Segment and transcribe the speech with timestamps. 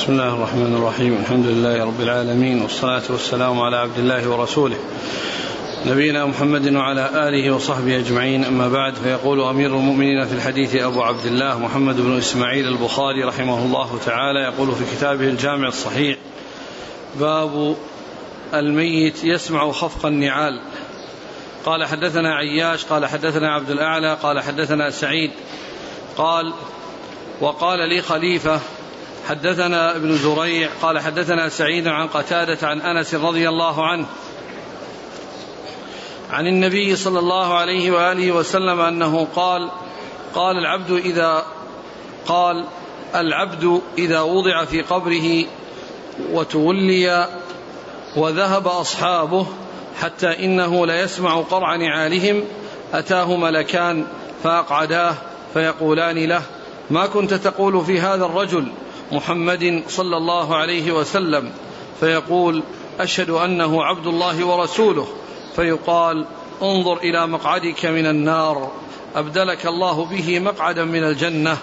[0.00, 4.76] بسم الله الرحمن الرحيم الحمد لله رب العالمين والصلاة والسلام على عبد الله ورسوله
[5.86, 11.26] نبينا محمد وعلى آله وصحبه أجمعين أما بعد فيقول أمير المؤمنين في الحديث أبو عبد
[11.26, 16.18] الله محمد بن إسماعيل البخاري رحمه الله تعالى يقول في كتابه الجامع الصحيح
[17.20, 17.76] باب
[18.54, 20.60] الميت يسمع خفق النعال
[21.66, 25.30] قال حدثنا عياش قال حدثنا عبد الأعلى قال حدثنا سعيد
[26.16, 26.52] قال
[27.40, 28.60] وقال لي خليفة
[29.28, 34.06] حدثنا ابن زريع قال حدثنا سعيد عن قتادة عن أنس رضي الله عنه
[36.30, 39.70] عن النبي صلى الله عليه وآله وسلم أنه قال
[40.34, 41.44] قال العبد إذا
[42.26, 42.64] قال
[43.14, 45.44] العبد إذا وضع في قبره
[46.32, 47.28] وتولي
[48.16, 49.46] وذهب أصحابه
[50.00, 52.44] حتى إنه ليسمع قرع نعالهم
[52.94, 54.06] أتاه ملكان
[54.42, 55.14] فأقعداه
[55.54, 56.42] فيقولان له
[56.90, 58.72] ما كنت تقول في هذا الرجل
[59.12, 61.52] محمد صلى الله عليه وسلم
[62.00, 62.62] فيقول
[63.00, 65.06] أشهد أنه عبد الله ورسوله.
[65.56, 66.26] فيقال
[66.62, 68.70] انظر إلى مقعدك من النار
[69.16, 71.56] أبدلك الله به مقعدا من الجنة.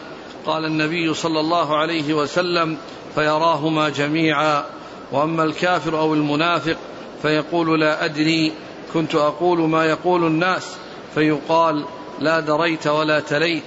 [0.45, 2.78] قال النبي صلى الله عليه وسلم
[3.16, 4.64] فيراهما جميعا.
[5.11, 6.78] وأما الكافر أو المنافق
[7.22, 8.52] فيقول لا أدري
[8.94, 10.76] كنت أقول ما يقول الناس.
[11.16, 11.86] فيقال
[12.20, 13.64] لا دريت ولا تليت.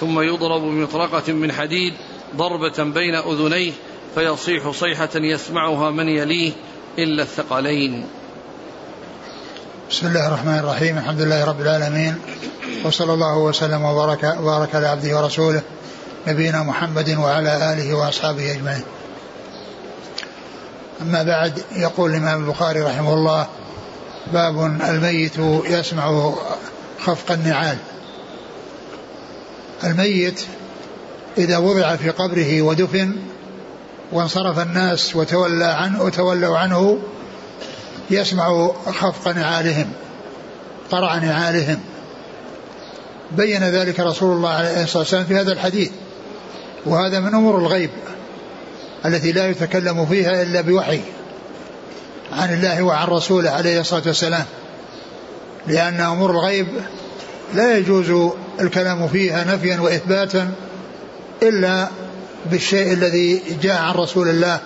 [0.00, 1.94] ثم يضرب بمطرقة من حديد
[2.36, 3.72] ضربة بين أذنيه
[4.14, 6.52] فيصيح صيحة يسمعها من يليه
[6.98, 8.06] إلا الثقلين.
[9.90, 10.98] بسم الله الرحمن الرحيم.
[10.98, 12.18] الحمد لله رب العالمين.
[12.84, 15.62] وصلى الله وسلم وبارك, وبارك على عبده ورسوله
[16.26, 18.84] نبينا محمد وعلى آله وأصحابه أجمعين.
[21.02, 23.46] أما بعد يقول الإمام البخاري رحمه الله
[24.32, 26.34] باب الميت يسمع
[27.04, 27.78] خفق النعال.
[29.84, 30.46] الميت
[31.38, 33.16] إذا وضع في قبره ودفن
[34.12, 36.98] وانصرف الناس وتولى عنه وتولوا عنه
[38.10, 39.92] يسمع خفق نعالهم
[40.90, 41.80] قرع نعالهم.
[43.36, 45.90] بين ذلك رسول الله عليه الصلاة والسلام في هذا الحديث
[46.86, 47.90] وهذا من أمور الغيب
[49.06, 51.00] التي لا يتكلم فيها إلا بوحي
[52.32, 54.44] عن الله وعن رسوله عليه الصلاة والسلام.
[55.66, 56.66] لأن أمور الغيب
[57.54, 60.52] لا يجوز الكلام فيها نفيا وإثباتا
[61.42, 61.88] إلا
[62.50, 64.60] بالشيء الذي جاء عن رسول الله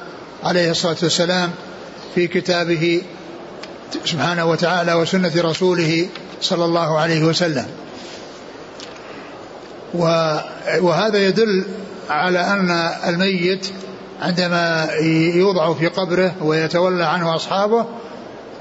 [0.45, 1.51] عليه الصلاة والسلام
[2.15, 3.03] في كتابه
[4.05, 6.09] سبحانه وتعالى وسنة رسوله
[6.41, 7.67] صلى الله عليه وسلم.
[10.81, 11.65] وهذا يدل
[12.11, 12.71] على أن
[13.09, 13.67] الميت
[14.21, 14.89] عندما
[15.35, 17.87] يوضع في قبره ويتولى عنه أصحابه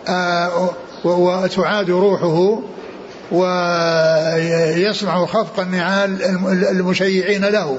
[0.08, 0.70] آه،
[1.04, 2.62] وتعاد روحه
[3.32, 6.24] ويسمع خفق النعال
[6.70, 7.78] المشيعين له.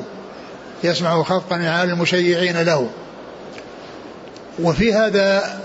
[0.84, 2.88] يسمع خفق نعال المشيعين له.
[4.62, 5.58] وفي هذا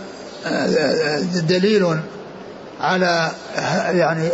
[1.47, 1.99] دليل
[2.81, 3.31] على
[3.91, 4.29] يعني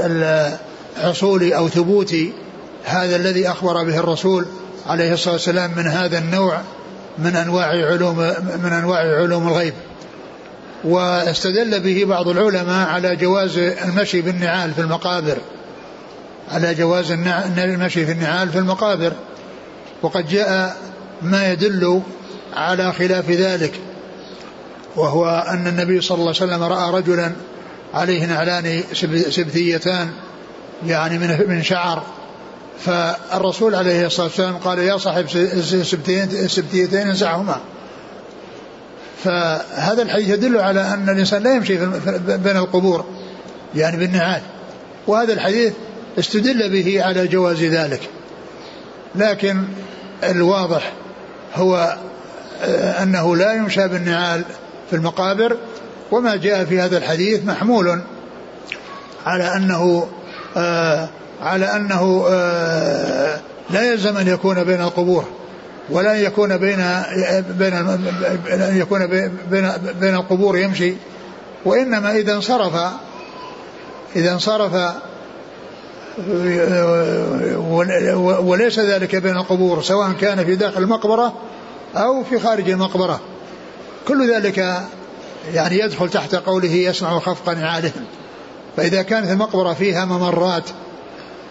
[1.03, 2.15] حصول أو ثبوت
[2.85, 4.45] هذا الذي أخبر به الرسول
[4.87, 6.61] عليه الصلاة والسلام من هذا النوع
[7.17, 8.17] من أنواع علوم
[8.63, 9.73] من أنواع علوم الغيب.
[10.83, 15.37] واستدل به بعض العلماء على جواز المشي بالنعال في المقابر.
[16.51, 17.11] على جواز
[17.57, 19.13] المشي في النعال في المقابر.
[20.01, 20.77] وقد جاء
[21.21, 22.01] ما يدل
[22.53, 23.79] على خلاف ذلك
[24.95, 27.31] وهو أن النبي صلى الله عليه وسلم رأى رجلا
[27.93, 28.83] عليه نعلان
[29.29, 30.09] سبثيتان
[30.85, 32.03] يعني من من شعر.
[32.85, 37.61] فالرسول عليه الصلاة والسلام قال يا صاحب السبتيتين انزعهما.
[39.23, 41.77] فهذا الحديث يدل على أن الإنسان لا يمشي
[42.37, 43.05] بين القبور
[43.75, 44.41] يعني بالنعال.
[45.07, 45.73] وهذا الحديث
[46.19, 48.09] استدل به على جواز ذلك.
[49.15, 49.63] لكن
[50.23, 50.93] الواضح
[51.55, 51.97] هو
[52.61, 54.43] آه، أنه لا يمشى بالنعال
[54.89, 55.57] في المقابر
[56.11, 58.01] وما جاء في هذا الحديث محمول
[59.25, 60.07] على أنه
[60.57, 61.09] آه،
[61.41, 63.39] على أنه آه،
[63.69, 65.25] لا يلزم أن يكون بين القبور
[65.89, 66.85] ولا يكون بين
[67.57, 69.07] بين أن يكون
[69.51, 70.93] بين بين القبور يمشي
[71.65, 72.73] وإنما إذا انصرف
[74.15, 74.93] إذا انصرف
[78.43, 81.33] وليس ذلك بين القبور سواء كان في داخل المقبرة
[81.95, 83.19] أو في خارج المقبرة.
[84.07, 84.57] كل ذلك
[85.53, 88.05] يعني يدخل تحت قوله يسمع خفق نعالهم.
[88.77, 90.63] فإذا كانت المقبرة فيها ممرات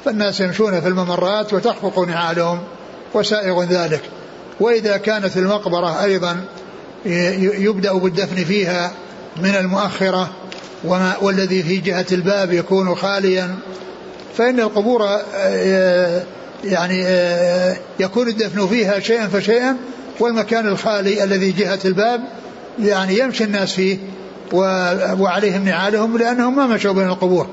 [0.05, 2.61] فالناس يمشون في الممرات وتخفق نعالهم
[3.15, 4.03] وسائغ ذلك.
[4.61, 6.45] وإذا كانت المقبرة أيضا
[7.59, 8.93] يبدأ بالدفن فيها
[9.37, 10.31] من المؤخرة
[11.21, 13.57] والذي في جهة الباب يكون خاليا
[14.39, 16.23] فإن القبور آه،
[16.65, 19.77] يعني آه، يكون الدفن فيها شيئا فشيئا
[20.21, 22.21] والمكان الخالي الذي جهة الباب
[22.79, 23.99] يعني يمشي الناس فيه
[25.19, 27.47] وعليهم نعالهم لأنهم ما مشوا بين القبور.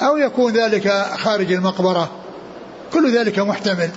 [0.00, 2.10] أو يكون ذلك خارج المقبرة.
[2.92, 3.90] كل ذلك محتمل.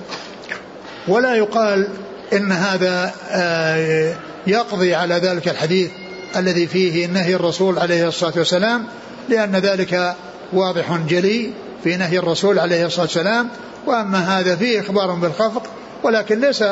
[1.07, 1.87] ولا يقال
[2.33, 4.15] إن هذا آه،
[4.47, 5.91] يقضي على ذلك الحديث
[6.35, 8.85] الذي فيه نهي الرسول عليه الصلاة والسلام
[9.29, 10.15] لأن ذلك
[10.53, 11.51] واضح جلي.
[11.83, 13.49] في نهي الرسول عليه الصلاة والسلام
[13.87, 15.63] وأما هذا فيه إخبار بالخفق
[16.03, 16.63] ولكن ليس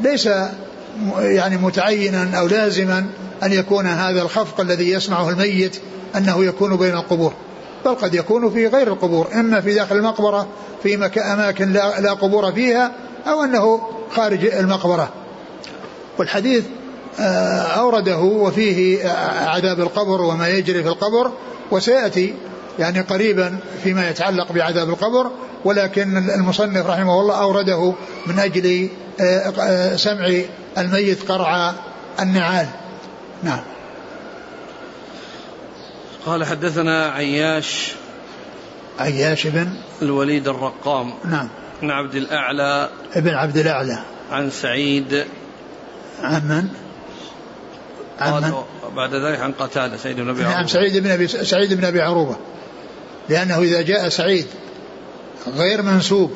[0.00, 0.28] ليس
[1.18, 3.06] يعني متعينا أو لازما
[3.42, 5.76] أن يكون هذا الخفق الذي يسمعه الميت
[6.16, 7.32] أنه يكون بين القبور
[7.84, 10.46] بل قد يكون في غير القبور إما في داخل المقبرة
[10.82, 10.94] في
[11.32, 12.92] أماكن لا قبور فيها
[13.26, 13.80] أو أنه
[14.10, 15.08] خارج المقبرة.
[16.18, 16.64] والحديث
[17.20, 19.08] آه، أورده وفيه
[19.46, 21.32] عذاب القبر وما يجري في القبر
[21.70, 22.34] وسيأتي
[22.78, 25.30] يعني قريبا فيما يتعلق بعذاب القبر
[25.64, 27.94] ولكن المصنف رحمه الله أورده
[28.26, 28.88] من أجل
[29.20, 30.40] آه، آه، سمع
[30.78, 31.74] الميت قرع
[32.20, 32.66] النعال.
[33.42, 33.60] نعم.
[36.26, 37.92] قال حدثنا عياش
[38.98, 39.68] عياش بن
[40.02, 41.14] الوليد الرقام.
[41.24, 41.48] نعم.
[41.82, 42.88] عن عبد الأعلى.
[43.14, 43.98] ابن عبد الأعلى.
[44.30, 45.24] عن سعيد.
[46.22, 46.68] عن من؟
[48.20, 48.52] عن من؟
[48.96, 50.60] بعد ذلك عن قتادة سعيد بن أبي نعم، عروبة.
[50.60, 52.36] نعم سعيد بن أبي سعيد بن أبي عروبة.
[53.28, 54.46] لأنه إذا جاء سعيد
[55.56, 56.30] غير منسوب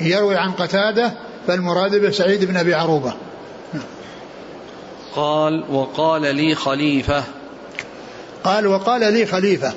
[0.00, 1.12] يروي عن قتادة
[1.46, 3.14] فالمراد به سعيد بن أبي عروبة.
[5.16, 7.24] قال وقال لي خليفة.
[8.44, 9.72] قال وقال لي خليفة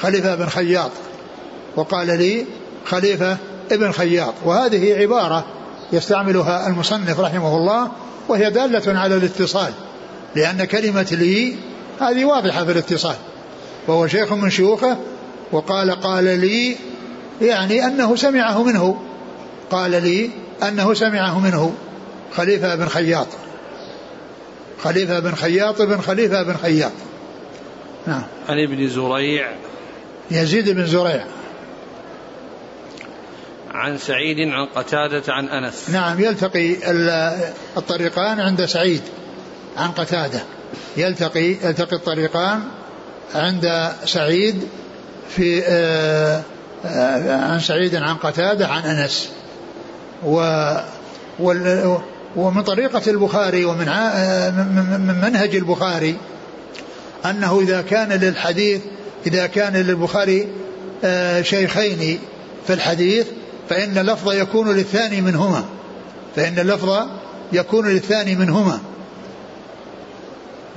[0.00, 0.90] خليفة بن خياط.
[1.76, 2.46] وقال لي
[2.86, 3.36] خليفة
[3.72, 4.34] ابن خياط.
[4.44, 5.44] وهذه عبارة
[5.92, 7.90] يستعملها المصنف رحمه الله
[8.28, 9.72] وهي دالة على الاتصال
[10.36, 11.56] لأن كلمة لي
[12.00, 13.16] هذه واضحة في الاتصال.
[13.88, 14.96] وهو شيخ من شيوخه
[15.52, 16.76] وقال قال لي
[17.40, 19.02] يعني أنه سمعه منه.
[19.70, 20.30] قال لي
[20.62, 21.74] أنه سمعه منه.
[22.32, 23.26] خليفة بن خياط.
[24.82, 26.92] خليفة بن خياط بن خليفة بن خياط.
[28.06, 28.22] نعم.
[28.48, 29.48] عن ابن زريع.
[30.30, 31.24] يزيد بن زريع.
[33.70, 35.90] عن سعيد عن قتادة عن أنس.
[35.90, 36.76] نعم يلتقي
[37.76, 39.02] الطريقان عند سعيد
[39.76, 40.40] عن قتادة.
[40.96, 42.60] يلتقي يلتقي الطريقان
[43.34, 44.68] عند سعيد
[45.28, 46.42] في آه،
[46.84, 49.28] آه، عن سعيد عن قتادة عن أنس.
[50.24, 50.74] و
[52.36, 56.16] ومن طريقة البخاري ومن آه، من منهج البخاري
[57.24, 58.80] أنه إذا كان للحديث
[59.26, 60.48] إذا كان للبخاري
[61.42, 62.18] شيخين
[62.66, 63.26] في الحديث
[63.68, 65.64] فإن اللفظ يكون للثاني منهما.
[66.36, 67.06] فإن اللفظ
[67.52, 68.78] يكون للثاني منهما.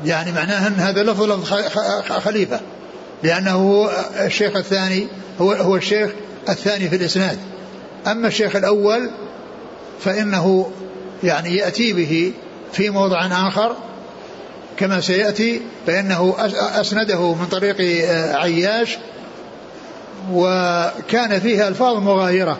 [0.05, 1.53] يعني معناه أن هذا لفظ لفظ
[2.19, 2.59] خليفة.
[3.23, 3.89] لأنه
[4.25, 5.07] الشيخ الثاني
[5.41, 6.11] هو هو الشيخ
[6.49, 7.37] الثاني في الإسناد.
[8.07, 9.09] أما الشيخ الأول
[9.99, 10.71] فإنه
[11.23, 12.33] يعني يأتي به
[12.73, 13.75] في موضع آخر
[14.77, 16.35] كما سيأتي فإنه
[16.81, 17.75] أسنده من طريق
[18.35, 18.97] عياش
[20.31, 22.57] وكان فيها ألفاظ مغايرة.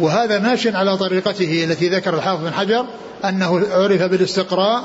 [0.00, 2.86] وهذا ماش على طريقته التي ذكر الحافظ بن حجر
[3.24, 4.82] أنه عرف بالاستقراء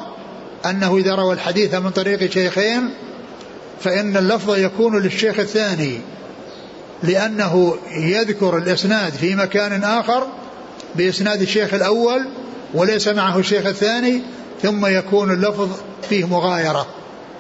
[0.66, 2.90] أنه إذا روى الحديث من طريق شيخين
[3.84, 6.02] فإن اللفظ يكون للشيخ الثاني
[7.04, 10.28] لأنه يذكر الإسناد في مكان آخر
[10.96, 12.28] بإسناد الشيخ الأول
[12.74, 14.22] وليس معه الشيخ الثاني
[14.62, 15.70] ثم يكون اللفظ
[16.10, 16.88] فيه مغايرة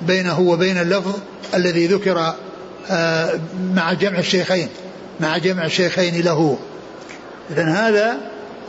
[0.01, 1.15] بينه وبين اللفظ
[1.53, 2.33] الذي ذكر
[2.89, 3.39] آه،
[3.75, 4.67] مع جمع الشيخين
[5.19, 6.57] مع جمع الشيخين له.
[7.51, 8.17] إذن هذا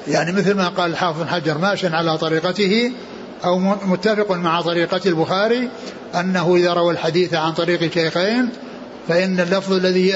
[0.08, 2.92] يعني مثل ما قال الحافظ حجر ماشٍ على طريقته
[3.44, 5.68] أو متفق مع طريقة البخاري
[6.14, 8.48] أنه إذا روى الحديث عن طريق الشيخين
[9.08, 10.08] فإن اللفظ الذي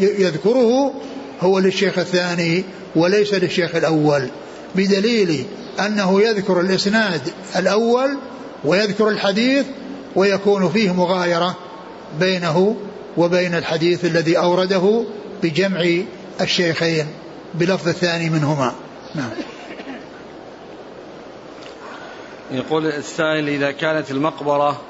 [0.00, 0.92] يذكره
[1.40, 2.64] هو للشيخ الثاني
[2.96, 4.28] وليس للشيخ الأول
[4.74, 5.44] بدليل
[5.86, 7.20] أنه يذكر الإسناد
[7.56, 8.16] الأول
[8.64, 9.66] ويذكر الحديث
[10.16, 11.56] ويكون فيه مغايرة
[12.20, 12.76] بينه
[13.16, 15.04] وبين الحديث الذي أورده
[15.42, 15.86] بجمع
[16.40, 17.06] الشيخين
[17.54, 18.72] بلفظ الثاني منهما.
[19.14, 19.30] نعم.
[22.50, 24.80] يقول السائل إذا كانت المقبرة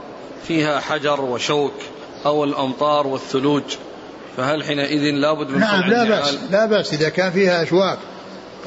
[0.48, 1.74] فيها حجر وشوك
[2.26, 3.62] أو الأمطار والثلوج
[4.36, 7.98] فهل حينئذ لابد من نعم لا بأس لا بأس إذا كان فيها أشواك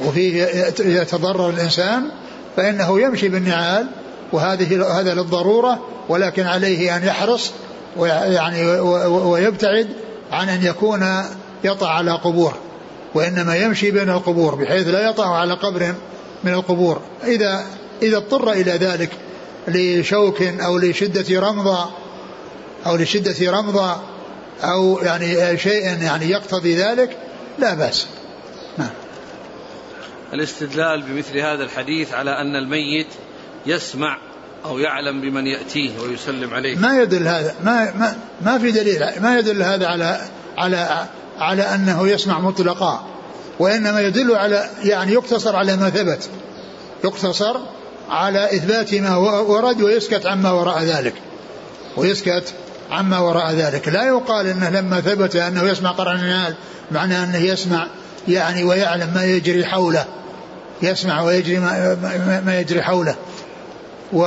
[0.00, 0.46] وفيه
[0.80, 2.10] يتضرر الإنسان
[2.56, 3.86] فإنه يمشي بالنعال
[4.32, 7.52] وهذه هذا للضرورة ولكن عليه أن يحرص
[7.96, 9.88] ويعني ويبتعد
[10.32, 11.06] عن أن يكون
[11.64, 12.54] يطع على قبور
[13.14, 15.94] وإنما يمشي بين القبور بحيث لا يطع على قبر
[16.44, 17.00] من القبور.
[17.24, 17.64] إذا
[18.02, 19.10] إذا اضطر إلى ذلك
[19.68, 21.90] لشوك أو لشدة رمضة
[22.86, 23.96] أو لشدة رمضة
[24.62, 27.16] أو يعني شيء يعني يقتضي ذلك
[27.58, 28.06] لا بأس.
[28.78, 28.90] نعم.
[30.32, 33.06] الاستدلال بمثل هذا الحديث على أن الميت
[33.66, 34.18] يسمع
[34.64, 36.76] أو يعلم بمن يأتيه ويسلم عليه.
[36.76, 40.20] ما يدل هذا ما ما, ما في دليل ما يدل هذا على
[40.58, 41.06] على
[41.38, 43.06] على أنه يسمع مطلقا
[43.58, 46.30] وإنما يدل على يعني يقتصر على ما ثبت.
[47.04, 47.56] يقتصر
[48.08, 51.14] على إثبات ما ورد ويسكت عما وراء ذلك.
[51.96, 52.54] ويسكت
[52.90, 53.88] عما وراء ذلك.
[53.88, 56.54] لا يقال إنه لما ثبت أنه يسمع قرن النال
[56.90, 57.86] معناه أنه يسمع
[58.28, 60.04] يعني ويعلم ما يجري حوله.
[60.82, 63.14] يسمع ويجري ما, ما يجري حوله.
[64.12, 64.22] و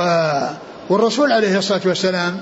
[0.88, 2.40] والرسول عليه الصلاة والسلام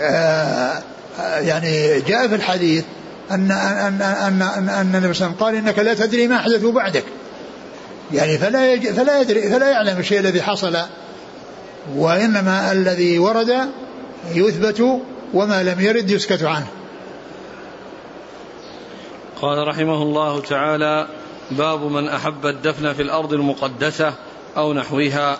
[0.00, 0.82] آه،
[1.20, 2.84] آه، يعني جاء في الحديث
[3.30, 6.72] ان ان ان, أن النبي صلى الله عليه وسلم قال إنك لا تدري ما أحدثوا
[6.72, 7.04] بعدك.
[8.12, 8.86] يعني فلا يج...
[8.86, 10.76] فلا يدري فلا يعلم الشيء الذي حصل
[11.96, 13.70] وإنما الذي ورد
[14.34, 15.00] يثبت
[15.34, 16.66] وما لم يرد يسكت عنه.
[19.42, 21.06] قال رحمه الله تعالى
[21.50, 24.14] باب من أحب الدفن في الأرض المقدسة
[24.56, 25.38] أو نحوها.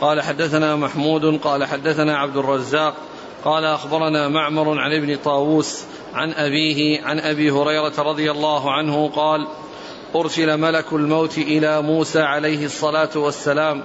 [0.00, 2.94] قال حدثنا محمود قال حدثنا عبد الرزاق
[3.44, 9.46] قال أخبرنا معمر عن ابن طاووس عن أبيه عن أبي هريرة رضي الله عنه قال
[10.16, 13.84] أرسل ملك الموت إلى موسى عليه الصلاة والسلام.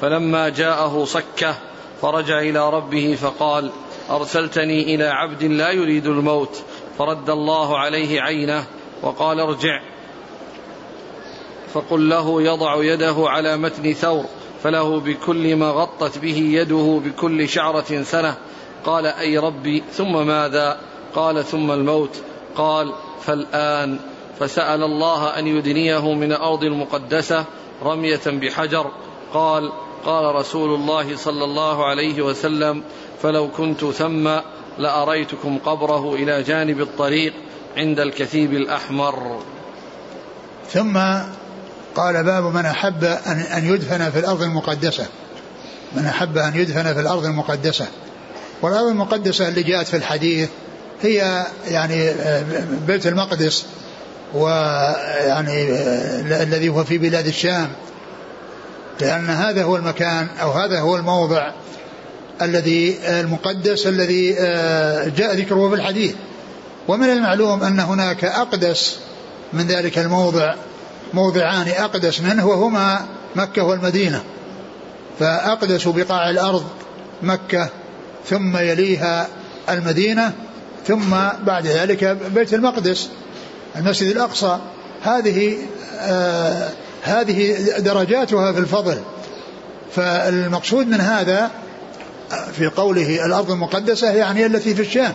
[0.00, 1.54] فلما جاءه صكة
[2.02, 3.70] فرجع إلى ربه فقال
[4.10, 6.62] أرسلتني إلى عبد لا يريد الموت.
[6.98, 8.64] فرد الله عليه عينه
[9.02, 9.80] وقال ارجع.
[11.74, 14.24] فقل له يضع يده على متن ثور
[14.62, 18.36] فله بكل ما غطت به يده بكل شعرة سنة.
[18.84, 20.80] قال أي ربي ثم ماذا؟
[21.14, 22.22] قال ثم الموت.
[22.56, 23.98] قال فالآن
[24.40, 27.44] فسأل الله أن يدنيه من الأرض المقدسة
[27.82, 28.90] رمية بحجر.
[29.34, 29.72] قال
[30.04, 32.82] قال رسول الله صلى الله عليه وسلم
[33.22, 34.30] فلو كنت ثم
[34.78, 37.32] لأريتكم قبره إلى جانب الطريق
[37.76, 39.40] عند الكثيب الأحمر.
[40.72, 40.98] ثم
[41.96, 45.06] قال باب من أحب أن أن يدفن في الأرض المقدسة.
[45.96, 47.86] من أحب أن يدفن في الأرض المقدسة.
[48.62, 50.48] والأرض المقدسة اللي جاءت في الحديث
[51.02, 52.14] هي يعني
[52.86, 53.66] بيت المقدس.
[54.34, 55.68] ويعني
[56.42, 57.68] الذي هو في بلاد الشام.
[59.00, 61.52] لأن هذا هو المكان أو هذا هو الموضع
[62.42, 66.14] الذي المقدس الذي آه، جاء ذكره في الحديث.
[66.88, 68.98] ومن المعلوم أن هناك أقدس
[69.52, 70.54] من ذلك الموضع
[71.14, 74.22] موضعان أقدس منه وهما مكة والمدينة.
[75.18, 76.64] فأقدس بقاع الأرض
[77.22, 77.68] مكة
[78.26, 79.28] ثم يليها
[79.70, 80.32] المدينة
[80.86, 81.10] ثم
[81.46, 82.04] بعد ذلك
[82.34, 83.08] بيت المقدس.
[83.76, 84.58] المسجد الأقصى
[85.02, 85.56] هذه
[85.98, 86.68] آه
[87.02, 88.98] هذه درجاتها في الفضل.
[89.94, 91.50] فالمقصود من هذا
[92.52, 95.12] في قوله الأرض المقدسة يعني التي في الشام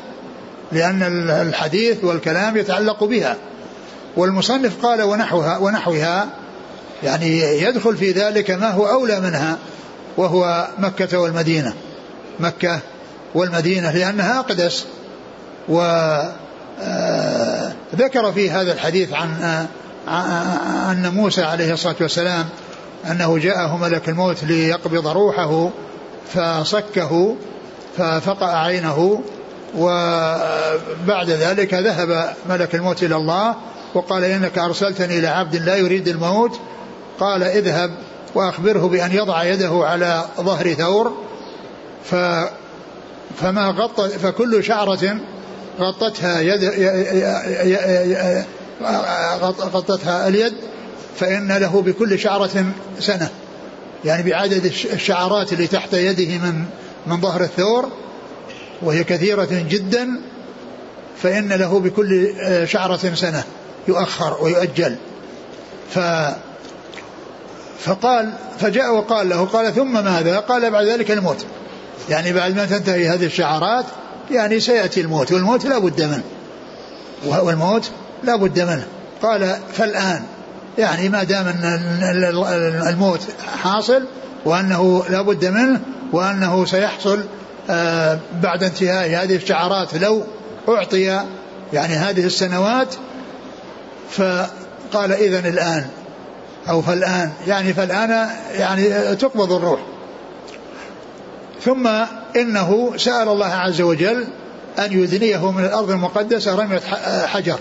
[0.71, 3.37] لأن الحديث والكلام يتعلق بها.
[4.17, 6.29] والمصنف قال ونحوها ونحوها
[7.03, 9.57] يعني يدخل في ذلك ما هو أولى منها
[10.17, 11.73] وهو مكة والمدينة.
[12.39, 12.79] مكة
[13.35, 14.85] والمدينة لأنها أقدس
[15.69, 16.39] وذكر
[17.93, 19.67] آه، في هذا الحديث عن
[20.91, 22.45] أن موسى عليه الصلاة والسلام
[23.11, 25.69] أنه جاءه ملك الموت ليقبض روحه
[26.33, 27.35] فصكه
[27.97, 29.21] ففقأ عينه
[29.77, 33.55] وبعد ذلك ذهب ملك الموت إلى الله
[33.93, 36.59] وقال إنك أرسلتني إلى عبد لا يريد الموت
[37.19, 37.91] قال اذهب
[38.35, 41.13] وأخبره بأن يضع يده على ظهر ثور
[42.03, 42.15] ف
[43.41, 45.17] فما غطت فكل شعرة
[45.79, 46.63] غطتها يد
[49.61, 50.53] غطتها اليد
[51.19, 52.65] فإن له بكل شعرة
[52.99, 53.29] سنة.
[54.05, 56.65] يعني بعدد الشعرات اللي تحت يده من
[57.07, 57.89] من ظهر الثور
[58.81, 60.21] وهي كثيرة جدا
[61.23, 62.33] فإن له بكل
[62.67, 63.43] شعرة سنة.
[63.87, 64.95] يؤخر ويؤجل.
[65.93, 65.99] ف
[67.79, 71.45] فقال فجاء وقال له قال ثم ماذا؟ قال بعد ذلك الموت.
[72.09, 73.85] يعني بعد ما تنتهي هذه الشعرات
[74.31, 76.23] يعني سيأتي الموت والموت لا بد منه.
[77.25, 77.91] والموت
[78.23, 78.87] لا بد منه.
[79.21, 80.23] قال فالآن
[80.77, 83.27] يعني ما دام أن الموت
[83.63, 84.03] حاصل
[84.45, 85.81] وأنه لا بد منه
[86.11, 87.23] وأنه سيحصل
[87.69, 90.23] آه، بعد انتهاء هذه الشعارات لو
[90.69, 91.23] أعطي
[91.73, 92.95] يعني هذه السنوات
[94.11, 95.85] فقال إذن الآن
[96.69, 99.79] أو فالآن يعني فالآن يعني تقبض الروح.
[101.65, 101.87] ثم
[102.35, 104.27] إنه سأل الله عز وجل
[104.79, 106.79] أن يدنيه من الأرض المقدسة رمية
[107.25, 107.59] حجر.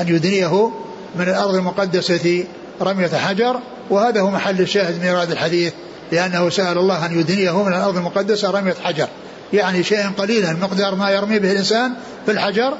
[0.00, 0.70] أن يدنيه
[1.16, 2.44] من الأرض المقدسة
[2.80, 3.60] رمية حجر.
[3.90, 5.72] وهذا هو محل الشاهد من إيراد الحديث
[6.12, 9.08] لأنه سأل الله أن يدنيه من الأرض المقدسة رمية حجر.
[9.52, 11.92] يعني شيئا قليلا مقدار ما يرمي به الإنسان
[12.26, 12.74] في الحجر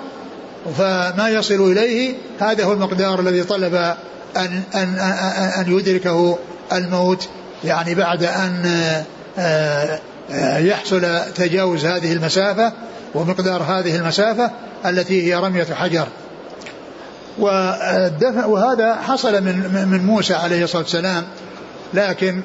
[0.79, 3.75] فما يصل إليه هذا هو المقدار الذي طلب
[4.37, 4.99] أن, أن,
[5.59, 6.39] أن يدركه
[6.73, 7.29] الموت.
[7.65, 9.05] يعني بعد آه،
[9.39, 10.01] آه،
[10.59, 12.73] يحصل تجاوز هذه المسافة
[13.15, 14.51] ومقدار هذه المسافة
[14.87, 16.07] التي هي رمية حجر.
[18.47, 21.25] وهذا حصل من من موسى عليه الصلاة والسلام.
[21.95, 22.43] لكن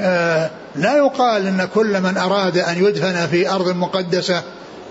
[0.00, 4.42] آه، لا يقال إن كل من أراد أن يدفن في أرض مقدسة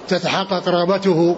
[0.07, 1.37] تتحقق رغبته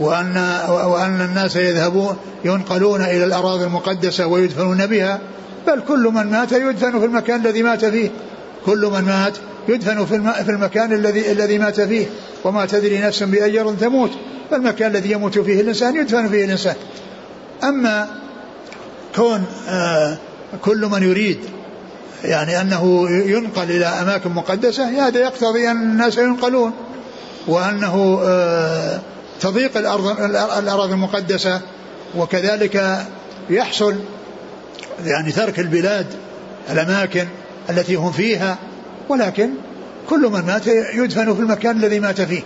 [0.00, 0.36] وان
[0.68, 5.20] وأن الناس يذهبون ينقلون إلى الأراضي المقدسة ويدفنون بها
[5.66, 8.10] بل كل من مات يدفن في المكان الذي مات فيه.
[8.68, 9.32] كل من مات
[9.68, 10.04] يدفن
[10.44, 12.06] في المكان الذي الذي مات فيه
[12.44, 14.10] وما تدري نفس بأي أرض تموت.
[14.50, 16.74] فالمكان الذي يموت فيه الإنسان يدفن فيه الإنسان.
[17.64, 18.08] أما
[19.16, 20.18] كون آه
[20.62, 21.38] كل من يريد
[22.24, 26.72] يعني أنه ينقل إلى أماكن مقدسة هذا يقتضي أن الناس ينقلون
[27.46, 29.00] وأنه آه
[29.40, 30.20] تضيق الأرض
[30.58, 31.60] الأراضي المقدسة
[32.16, 33.06] وكذلك
[33.50, 33.96] يحصل
[35.04, 36.06] يعني ترك البلاد
[36.70, 37.26] الأماكن
[37.70, 38.58] التي هم فيها
[39.08, 39.50] ولكن
[40.08, 42.42] كل من مات يدفن في المكان الذي مات فيه.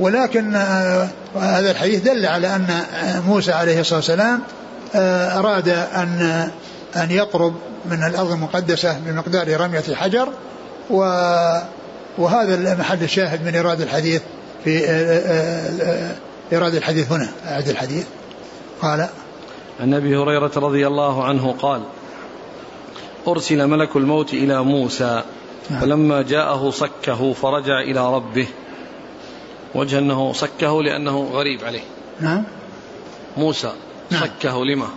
[0.00, 2.82] ولكن آه، هذا الحديث دل على أن
[3.26, 4.40] موسى عليه الصلاة والسلام
[4.94, 6.50] آه، أراد أن
[6.96, 7.54] أن يقرب
[7.90, 10.28] من الأرض المقدسة بمقدار رمية حجر
[12.18, 14.22] وهذا محل الشاهد من إيراد الحديث
[14.64, 16.14] في آه،
[16.52, 18.04] إيراد الحديث هنا أعد الحديث.
[18.82, 19.08] قال
[19.80, 21.82] عن أبي هريرة رضي الله عنه قال
[23.28, 25.22] أرسل ملك الموت إلى موسى
[25.70, 25.80] نعم.
[25.80, 28.46] فلما جاءه صكه فرجع إلى ربه.
[29.74, 31.82] وجه أنه صكه لأنه غريب عليه.
[32.20, 32.44] نعم.
[33.36, 33.72] موسى
[34.10, 34.22] نعم.
[34.22, 34.88] صكه لما؟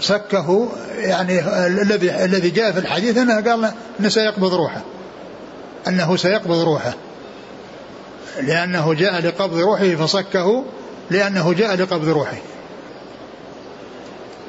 [0.00, 4.80] صكه يعني الذي الذي جاء في الحديث أنه قال أنه سيقبض روحه.
[5.88, 6.94] أنه سيقبض روحه.
[8.40, 10.64] لأنه جاء لقبض روحه فصكه
[11.10, 12.36] لأنه جاء لقبض روحه.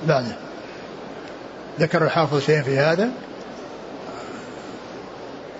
[0.07, 0.46] بعده.
[1.79, 3.11] ذكر الحافظ شيء في هذا؟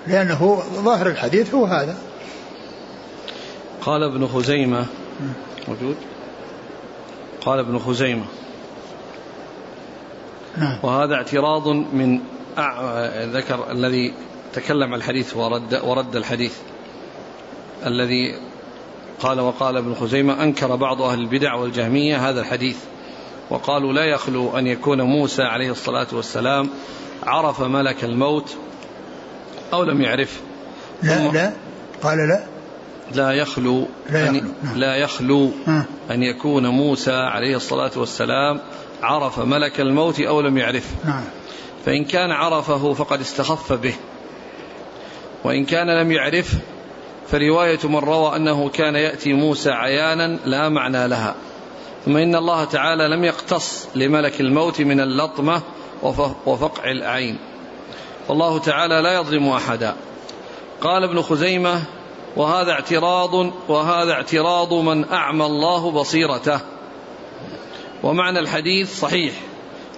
[0.08, 1.98] لأنه ظاهر الحديث هو هذا.
[3.82, 4.86] قال ابن خزيمة.
[5.68, 5.96] موجود؟
[7.42, 8.26] قال ابن خزيمة.
[10.58, 10.78] نعم.
[10.84, 12.20] وهذا اعتراض من
[13.34, 14.14] ذكر الذي
[14.54, 16.56] تكلم الحديث ورد ورد الحديث.
[17.86, 18.40] الذي
[19.20, 22.78] قال وقال ابن خزيمة أنكر بعض أهل البدع والجهمية هذا الحديث.
[23.50, 26.70] وقالوا لا يخلو أن يكون موسى عليه الصلاة والسلام
[27.24, 28.58] عرف ملك الموت
[29.74, 30.42] أو لم يعرف.
[31.04, 31.54] لا لا.
[32.04, 32.44] قال لا.
[33.12, 34.78] لا يخلو لا يخلو, أن نعم.
[34.78, 35.52] لا يخلو
[36.12, 38.60] أن يكون موسى عليه الصلاة والسلام
[39.04, 41.24] عرف ملك الموت أو لم يعرفه نعم.
[41.86, 43.94] فإن كان عرفه فقد استخف به.
[45.44, 46.58] وإن كان لم يعرفه
[47.28, 51.36] فرواية من روى أنه كان يأتي موسى عيانا لا معنى لها.
[52.08, 55.62] ثم إن الله تعالى لم يقتص لملك الموت من اللطمة
[56.46, 57.38] وفقع الأعين.
[58.30, 59.96] والله تعالى لا يظلم أحدا.
[60.82, 61.82] قال ابن خزيمة
[62.36, 63.34] وهذا اعتراض
[63.68, 66.60] وهذا اعتراض من أعمى الله بصيرته.
[68.04, 69.34] ومعنى الحديث صحيح.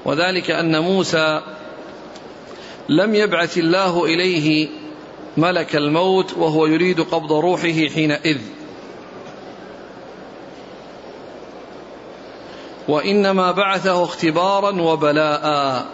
[0.05, 1.41] وذلك أن موسى
[2.89, 4.67] لم يبعث الله إليه
[5.37, 8.41] ملك الموت وهو يريد قبض روحه حينئذ.
[12.89, 15.85] وإنما بعثه اختبارا وبلاء.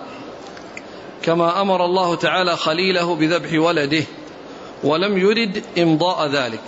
[1.23, 4.03] كما أمر الله تعالى خليله بذبح ولده
[4.83, 6.63] ولم يرد إمضاء ذلك.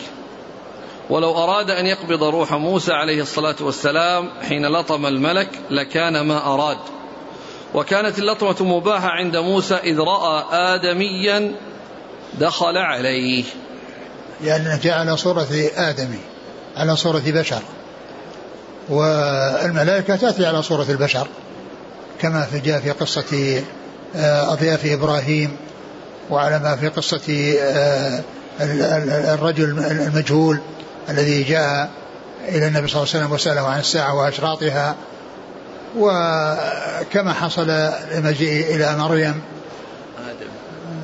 [1.10, 6.78] ولو أراد أن يقبض روح موسى عليه الصلاة والسلام حين لطم الملك لكان ما أراد.
[7.74, 11.56] وكانت اللطمة مباحة عند موسى إذ رأى آدميا
[12.40, 13.44] دخل عليه.
[14.42, 16.20] لأنه جاء على صورة آدمي
[16.76, 17.62] على صورة بشر.
[18.90, 21.28] والملائكة تأتي على صورة البشر
[22.22, 23.62] كما جاء في قصة
[24.16, 25.58] آه، أضياف إبراهيم
[26.30, 28.22] وعلى ما في قصة آه،
[29.34, 30.60] الرجل المجهول
[31.10, 31.90] الذي جاء
[32.48, 34.96] إلى النبي صلى الله عليه وسلم وسأله عن الساعة وأشراطها
[35.98, 39.42] وكما حصل المجيء إلى مريم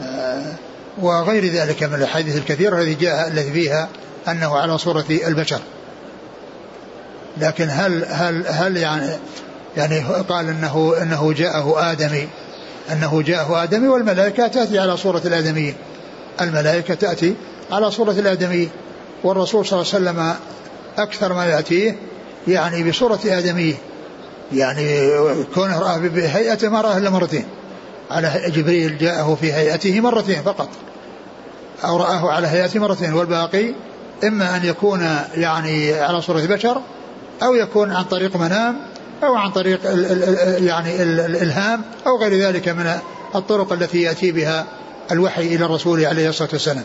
[0.03, 0.43] آه،
[1.01, 3.89] وغير ذلك من الأحاديث الكثيرة التي جاء التي فيها
[4.27, 5.59] أنه على صورة البشر.
[7.37, 9.09] لكن هل هل هل يعني
[9.77, 12.27] يعني قال إنه إنه جاءه آدمي
[12.91, 15.75] أنه جاءه آدمي والملائكة تأتي على صورة الآدميين
[16.41, 17.35] الملائكة تأتي
[17.71, 18.69] على صورة الآدميين
[19.23, 20.35] والرسول صلى الله عليه وسلم
[20.97, 21.95] أكثر ما يأتيه
[22.47, 23.75] يعني بصورة آدمية
[24.53, 25.09] يعني
[25.55, 27.45] كونه رأى بهيئته ما رآه إلا مرتين
[28.11, 30.69] على جبريل جاءه في هيئته مرتين فقط
[31.85, 33.73] أو رآه على هيئته مرتين والباقي
[34.23, 36.81] إما أن يكون يعني على صورة بشر
[37.43, 38.75] أو يكون عن طريق منام
[39.23, 42.99] أو عن طريق ال ال يعني الإلهام أو غير ذلك من
[43.35, 44.65] الطرق التي يأتي بها
[45.11, 46.83] الوحي إلى الرسول عليه الصلاة والسلام.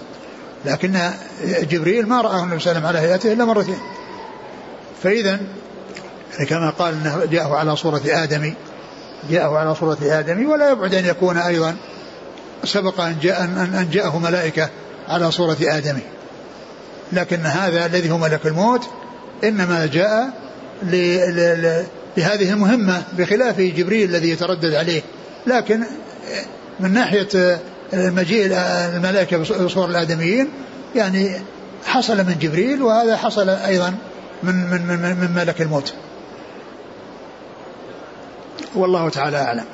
[0.65, 1.11] لكن
[1.45, 3.79] جبريل ما رآه النبي صلى الله عليه وسلم على هيئته إلا مرتين.
[5.03, 5.41] فإذا
[6.49, 8.55] كما قال إنه جاءه على صورة آدمي
[9.31, 11.77] جاءه على صورة آدمي ولا يبعد أن يكون أيضا
[12.65, 14.69] سبق أن جاء أن جاءه ملائكة
[15.09, 16.03] على صورة آدمي
[17.13, 18.89] لكن هذا الذي هو ملك الموت
[19.45, 20.31] إنما جاء
[22.17, 25.03] لهذه المهمة بخلاف جبريل الذي يتردد عليه.
[25.47, 25.81] لكن
[26.81, 27.59] من ناحية
[27.93, 28.47] مجيء
[28.95, 30.49] الملائكة بصور الآدميين
[30.95, 31.37] يعني
[31.87, 33.95] حصل من جبريل وهذا حصل أيضا
[34.43, 35.95] من من من, من ملك الموت.
[38.75, 39.65] والله تعالى أعلم.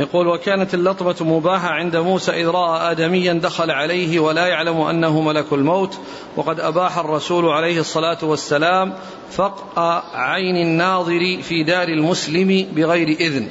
[0.00, 5.52] يقول وكانت اللطمة مباحة عند موسى إذ رأى آدميا دخل عليه ولا يعلم أنه ملك
[5.52, 5.98] الموت
[6.36, 8.92] وقد أباح الرسول عليه الصلاة والسلام
[9.30, 13.48] فقع عين الناظر في دار المسلم بغير إذن.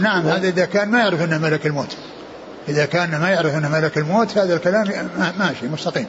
[0.00, 1.96] نعم هذا إذا كان ما يعرف أنه ملك الموت.
[2.68, 6.06] إذا كان ما يعرف أنه ملك الموت هذا الكلام ماشي مستقيم.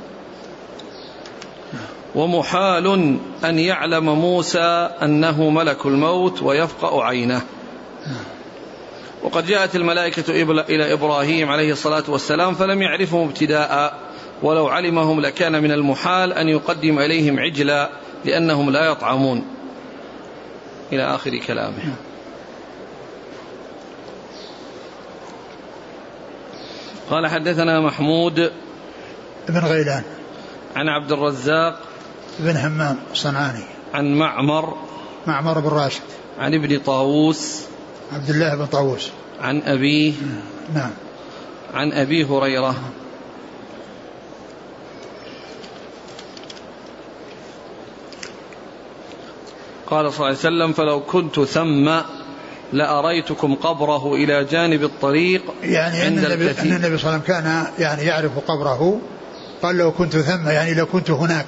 [2.16, 7.42] ومحال أن يعلم موسى أنه ملك الموت ويفقأ عينه.
[9.26, 10.32] وقد جاءت الملائكة
[10.70, 14.00] إلى إبراهيم عليه الصلاة والسلام فلم يعرفهم ابتداء
[14.44, 17.90] ولو علمهم لكان من المحال أن يقدم إليهم عجلا
[18.26, 19.46] لأنهم لا يطعمون.
[20.92, 21.96] إلى آخر كلامه.
[27.10, 28.52] قال حدثنا محمود
[29.50, 30.04] بن غيلان.
[30.76, 31.80] عن عبد الرزاق
[32.40, 34.78] بن همام الصنعاني عن معمر
[35.28, 36.02] معمر بن راشد.
[36.40, 37.75] عن ابن طاووس
[38.14, 39.12] عبد الله بن طاووس.
[39.42, 40.14] عن أبيه
[40.74, 40.92] نعم.
[41.74, 42.76] عن أبي هريرة.
[49.88, 51.92] قال صلى الله عليه وسلم فلو كنت ثم
[52.74, 57.20] لأريتكم قبره إلى جانب الطريق يعني عند أن النبي, أن النبي صلى الله عليه وسلم
[57.20, 59.00] كان يعني يعرف قبره
[59.62, 61.46] قال لو كنت ثم يعني لو كنت هناك.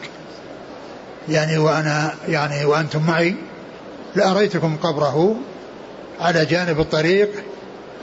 [1.30, 3.36] يعني وأنا يعني وأنتم معي
[4.16, 5.36] لأريتكم قبره
[6.20, 7.30] على جانب الطريق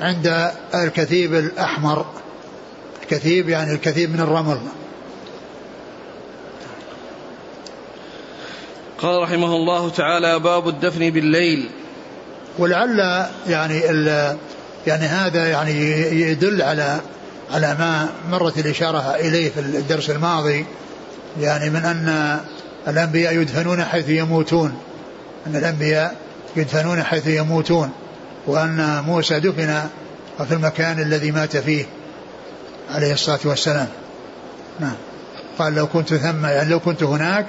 [0.01, 2.07] عند الكثيب الأحمر.
[3.03, 4.59] الكثيب يعني الكثيب من الرمل.
[8.99, 11.71] قال رحمه الله تعالى باب الدفن بالليل.
[12.59, 13.81] ولعل يعني
[14.87, 15.73] يعني هذا يعني
[16.21, 17.01] يدل على
[17.53, 20.67] على ما مرت الإشارة إليه في الدرس الماضي
[21.41, 22.41] يعني من أن
[22.89, 24.79] الأنبياء يدفنون حيث يموتون.
[25.47, 26.17] أن الأنبياء
[26.57, 27.93] يدفنون حيث يموتون.
[28.47, 29.83] وأن موسى دفن
[30.49, 31.87] في المكان الذي مات فيه
[32.91, 33.89] عليه الصلاة والسلام.
[34.81, 34.97] نعم.
[35.59, 37.47] قال لو كنت ثم يعني لو كنت هناك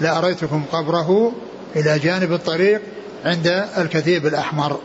[0.00, 1.32] لأريتكم قبره
[1.76, 2.82] إلى جانب الطريق
[3.24, 4.80] عند الكثيب الأحمر.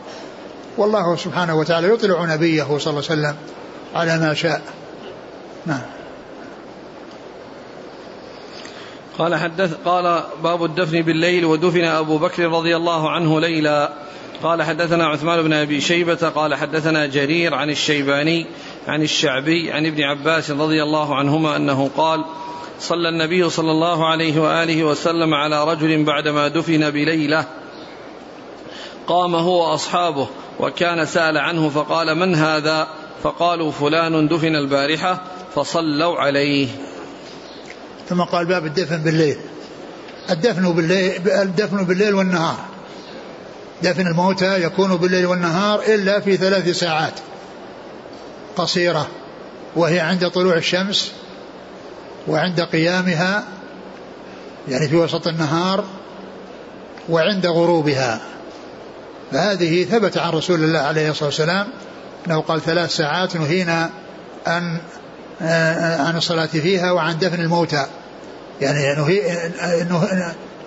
[0.76, 3.34] والله سبحانه وتعالى يطلع نبيه صلى الله عليه وسلم
[3.94, 4.62] على ما شاء.
[5.66, 5.82] نعم.
[9.18, 13.92] قال حدث قال باب الدفن بالليل ودفن أبو بكر رضي الله عنه ليلا.
[14.42, 18.46] قال حدثنا عثمان بن أبي شيبة قال حدثنا جرير عن الشيباني
[18.88, 22.24] عن الشعبي عن ابن عباس رضي الله عنهما أنه قال
[22.80, 27.46] صلى النبي صلى الله عليه وآله وسلم على رجل بعدما دفن بليلة
[29.06, 30.28] قام هو وأصحابه
[30.60, 32.88] وكان سأل عنه فقال من هذا؟
[33.22, 35.22] فقالوا فلان دفن البارحة
[35.54, 36.68] فصلوا عليه.
[38.08, 39.36] ثم قال باب الدفن بالليل.
[40.30, 42.69] الدفن بالليل الدفن بالليل والنهار.
[43.82, 47.14] دفن الموتى يكون بالليل والنهار إلا في ثلاث ساعات
[48.56, 49.08] قصيرة
[49.76, 51.12] وهي عند طلوع الشمس
[52.28, 53.44] وعند قيامها
[54.68, 55.84] يعني في وسط النهار
[57.08, 58.20] وعند غروبها.
[59.32, 61.66] فهذه ثبت عن رسول الله عليه الصلاة والسلام
[62.26, 63.90] أنه قال ثلاث ساعات نهينا
[64.46, 64.78] أن
[65.42, 67.86] آه، عن الصلاة فيها وعن دفن الموتى.
[68.60, 68.94] يعني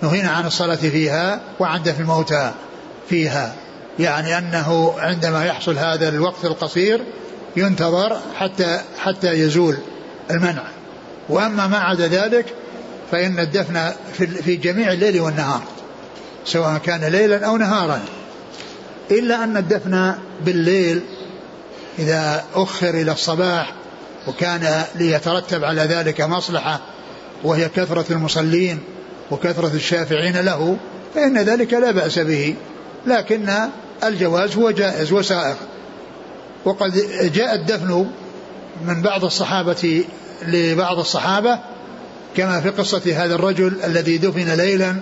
[0.02, 2.52] نهينا عن الصلاة فيها وعن دفن الموتى.
[3.08, 3.54] فيها
[3.98, 7.00] يعني أنه عندما يحصل هذا الوقت القصير
[7.56, 9.76] ينتظر حتى حتى يزول
[10.30, 10.62] المنع.
[11.28, 12.46] وأما ما عدا ذلك
[13.10, 13.92] فإن الدفن
[14.44, 15.62] في جميع الليل والنهار
[16.44, 18.00] سواء كان ليلا أو نهارا.
[19.10, 20.14] إلا أن الدفن
[20.44, 21.00] بالليل
[21.98, 23.72] إذا أخر إلى الصباح
[24.26, 26.80] وكان ليترتب على ذلك مصلحة
[27.44, 28.78] وهي كثرة المصلين
[29.30, 30.76] وكثرة الشافعين له
[31.14, 32.56] فإن ذلك لا بأس به.
[33.06, 33.50] لكن
[34.04, 35.54] الجواز هو جائز وسائغ
[36.64, 36.92] وقد
[37.34, 38.06] جاء الدفن
[38.86, 40.04] من بعض الصحابة
[40.46, 41.58] لبعض الصحابة
[42.36, 44.96] كما في قصة هذا الرجل الذي دفن ليلا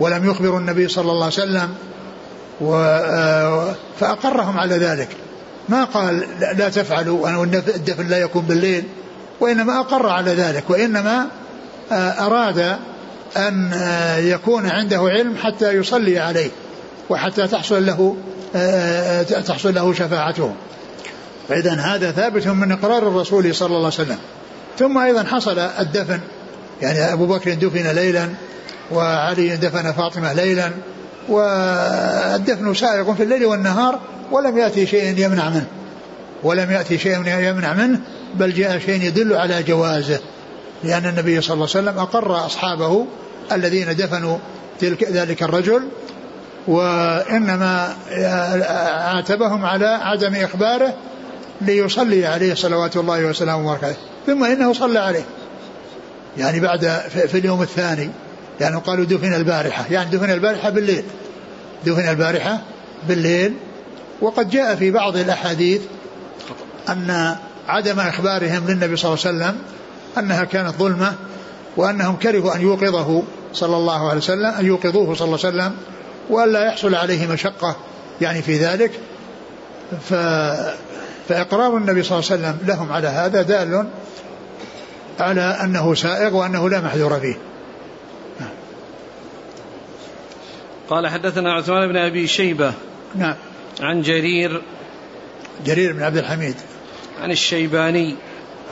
[0.00, 1.74] ولم يخبروا النبي صلى الله عليه وسلم
[4.00, 5.08] فأقرهم على ذلك.
[5.68, 8.84] ما قال لا تفعلوا أن الدفن لا يكون بالليل
[9.40, 11.26] وإنما أقر على ذلك وإنما
[11.92, 12.76] أراد
[13.36, 13.72] أن
[14.18, 16.50] يكون عنده علم حتى يصلي عليه.
[17.10, 18.16] وحتى تحصل له
[19.46, 20.52] تحصل له شفاعته
[21.48, 24.18] فإذا هذا ثابت من إقرار الرسول صلى الله عليه وسلم.
[24.78, 26.20] ثم أيضا حصل الدفن.
[26.82, 28.28] يعني أبو بكر دفن ليلا
[28.92, 30.70] وعلي دفن فاطمة ليلا
[31.28, 34.00] والدفن سائغ في الليل والنهار
[34.32, 35.66] ولم يأتي شيء يمنع منه.
[36.42, 38.00] ولم يأتي شيء يمنع منه
[38.34, 40.20] بل جاء شيء يدل على جوازه.
[40.84, 43.06] لأن النبي صلى الله عليه وسلم أقر أصحابه
[43.52, 44.38] الذين دفنوا
[44.80, 45.82] تلك ذلك الرجل
[46.68, 47.96] وإنما
[49.14, 50.94] عاتبهم على عدم إخباره
[51.60, 55.24] ليصلي عليه صلوات الله وسلامه وبركاته ثم إنه صلى عليه.
[56.38, 58.10] يعني بعد في اليوم الثاني
[58.60, 61.04] يعني قالوا دفن البارحة يعني دفن البارحة بالليل.
[61.86, 62.58] دفن البارحة
[63.08, 63.54] بالليل
[64.20, 65.80] وقد جاء في بعض الأحاديث
[66.88, 67.36] أن
[67.68, 69.58] عدم إخبارهم للنبي صلى الله عليه وسلم
[70.18, 71.14] أنها كانت ظلمة
[71.76, 75.76] وأنهم كرهوا أن يوقظه صلى الله عليه وسلم أن يوقظوه صلى الله عليه وسلم
[76.30, 77.76] وألا يحصل عليه مشقة
[78.20, 79.00] يعني في ذلك.
[80.08, 80.14] ف
[81.28, 83.86] فإقرار النبي صلى الله عليه وسلم لهم على هذا دال
[85.20, 87.36] على أنه سائغ وأنه لا محذور فيه.
[90.90, 92.72] قال حدثنا عثمان بن أبي شيبة
[93.14, 93.34] نعم.
[93.80, 94.62] عن جرير.
[95.66, 96.54] جرير بن عبد الحميد.
[97.22, 98.16] عن الشيباني.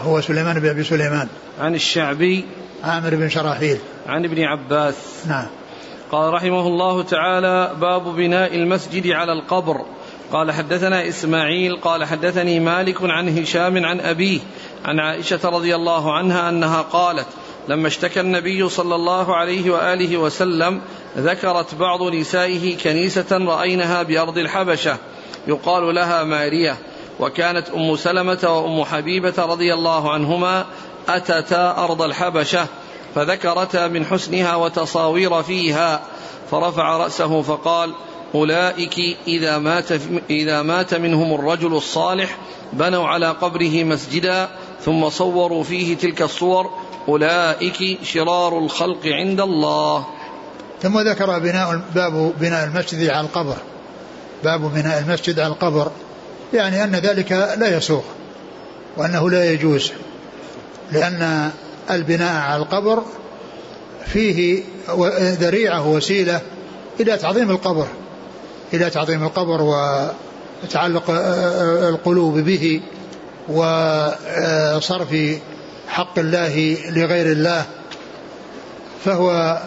[0.03, 1.29] هو سليمان بن أبي سليمان.
[1.61, 2.45] عن الشعبي.
[2.85, 3.79] عامر بن شراحيل.
[4.07, 4.95] عن ابن عباس.
[5.29, 5.47] نعم.
[6.15, 9.85] قال رحمه الله تعالى باب بناء المسجد على القبر.
[10.33, 14.41] قال حدثنا إسماعيل قال حدثني مالك عن هشام عن أبيه
[14.85, 17.27] عن عائشة رضي الله عنها أنها قالت
[17.69, 20.81] لما اشتكى النبي صلى الله عليه وآله وسلم
[21.17, 24.97] ذكرت بعض نسائه كنيسة رأينها بأرض الحبشة.
[25.47, 26.77] يقال لها مارية.
[27.21, 30.65] وكانت أم سلمة وأم حبيبة رضي الله عنهما
[31.09, 32.67] أتتا أرض الحبشة.
[33.15, 36.01] فذكرتا من حسنها وتصاوير فيها
[36.51, 37.95] فرفع رأسه فقال
[38.35, 38.95] أولئك
[39.27, 39.93] إذا مات,
[40.31, 42.37] إذا مات منهم الرجل الصالح
[42.73, 44.49] بنوا على قبره مسجدا
[44.85, 46.71] ثم صوروا فيه تلك الصور
[47.09, 50.07] أولئك شرار الخلق عند الله.
[50.83, 53.57] ثم ذكر بناء باب بناء المسجد على القبر.
[54.45, 55.91] باب بناء المسجد على القبر.
[56.53, 58.05] يعني أن ذلك لا يسوق
[58.97, 59.93] وأنه لا يجوز
[60.93, 61.51] لأن
[61.91, 63.03] البناء على القبر
[64.07, 64.63] فيه
[65.21, 66.41] ذريعة وسيلة
[67.01, 67.87] إلى تعظيم القبر
[68.75, 71.11] إلى تعظيم القبر وتعلق
[71.89, 72.81] القلوب به
[73.49, 75.17] وصرف
[75.89, 77.65] حق الله لغير الله
[79.05, 79.59] فهو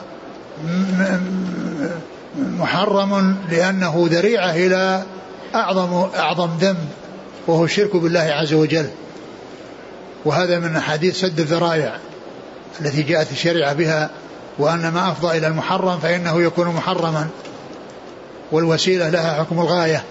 [2.38, 5.04] محرم لأنه ذريعة إلى
[5.56, 6.78] أعظم أعظم ذنب
[7.48, 8.90] وهو الشرك بالله عز وجل.
[10.26, 11.98] وهذا من أحاديث سد الذرائع
[12.82, 14.10] التي جاءت الشريعة بها
[14.60, 17.28] وأن ما أفضى إلى المحرم فإنه يكون محرما
[18.52, 20.04] والوسيلة لها حكم الغاية.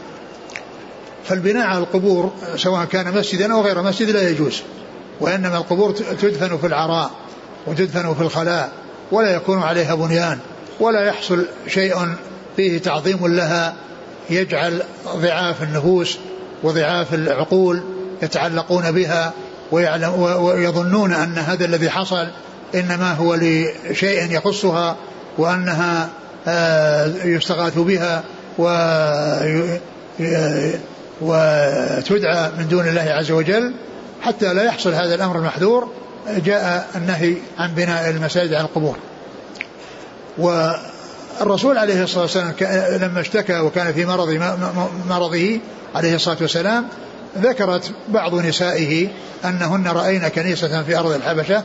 [1.25, 4.63] فالبناء على القبور سواء كان مسجدا أو غير مسجد لا يجوز
[5.21, 7.11] وإنما القبور تدفن في العراء
[7.67, 8.73] وتدفن في الخلاء
[9.13, 10.39] ولا يكون عليها بنيان
[10.81, 11.95] ولا يحصل شيء
[12.57, 13.75] فيه تعظيم لها
[14.31, 16.19] يجعل ضعاف النفوس
[16.63, 17.83] وضعاف العقول
[18.23, 19.33] يتعلقون بها.
[19.73, 22.29] ويعلم ويظنون أن هذا الذي حصل
[22.75, 24.97] إنما هو لشيء يخصها
[25.39, 26.09] وأنها
[26.49, 28.25] آه، يستغاث بها
[31.21, 33.75] وتدعى من دون الله عز وجل
[34.23, 35.89] حتى لا يحصل هذا الأمر المحذور
[36.45, 38.97] جاء النهي عن بناء المساجد على القبور.
[40.39, 42.55] والرسول عليه الصلاة والسلام
[43.01, 44.29] لما اشتكى وكان في مرض
[45.09, 45.61] مرضه
[45.95, 46.89] عليه الصلاة والسلام
[47.43, 49.09] ذكرت بعض نسائه
[49.45, 51.65] أنهن رأين كنيسة في أرض الحبشة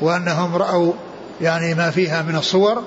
[0.00, 0.92] وأنهم رأوا
[1.40, 2.82] يعني ما فيها من الصور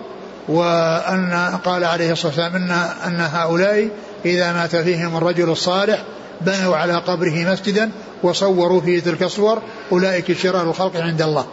[0.47, 2.71] وأن قال عليه الصلاة والسلام إن,
[3.07, 3.89] أن هؤلاء
[4.25, 6.03] إذا مات فيهم الرجل الصالح
[6.41, 7.91] بنوا على قبره مسجدا
[8.23, 11.45] وصوروا فيه تلك الصور أولئك شرار الخلق عند الله.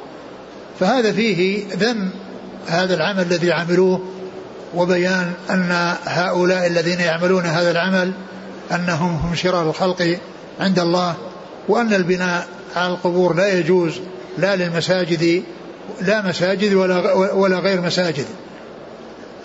[0.81, 2.11] فهذا فيه ذم
[2.67, 4.01] هذا العمل الذي عملوه
[4.75, 8.13] وبيان أن هؤلاء الذين يعملون هذا العمل
[8.73, 10.19] أنهم هم شرار الخلق
[10.61, 11.15] عند الله
[11.69, 14.01] وأن البناء على القبور لا يجوز
[14.39, 15.43] لا للمساجد
[16.01, 18.27] لا مساجد ولا ولا غير مساجد.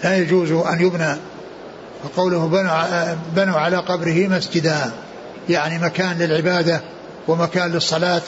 [0.04, 1.16] لا يجوز أن يبنى.
[2.04, 4.92] وقوله بنوا, بنوا على قبره مسجدا
[5.50, 6.82] يعني مكان للعبادة
[7.28, 8.22] ومكان للصلاة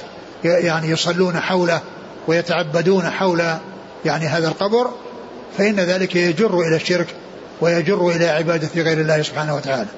[0.43, 1.81] يعني يصلون حوله
[2.27, 3.43] ويتعبدون حول
[4.05, 4.91] يعني هذا القبر.
[5.57, 7.07] فإن ذلك يجر إلى الشرك
[7.61, 9.89] ويجر إلى عبادة غير الله سبحانه وتعالى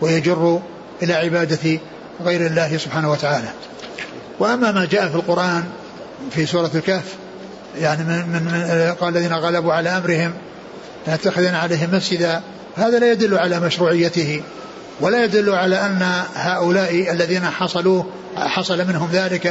[0.00, 0.60] ويجر
[1.02, 1.78] إلى عبادة
[2.24, 3.48] غير الله سبحانه وتعالى.
[4.38, 5.64] وأما ما جاء في القرآن
[6.30, 7.14] في سورة الكهف
[7.78, 10.32] يعني من, من, من قال الذين غلبوا على أمرهم
[11.06, 12.42] لنتخذن عليهم مسجدا
[12.76, 14.42] هذا لا يدل على مشروعيته
[15.00, 18.02] ولا يدل على أن هؤلاء الذين حصلوا
[18.36, 19.46] حصل منهم ذلك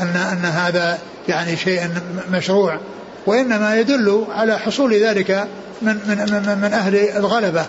[0.00, 0.98] أن أن هذا
[1.28, 1.90] يعني شيء
[2.30, 2.78] مشروع.
[3.26, 5.46] وإنما يدل على حصول ذلك
[5.82, 7.66] من من من, من أهل الغلبة.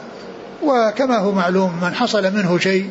[0.63, 2.89] وكما هو معلوم من حصل منه شيء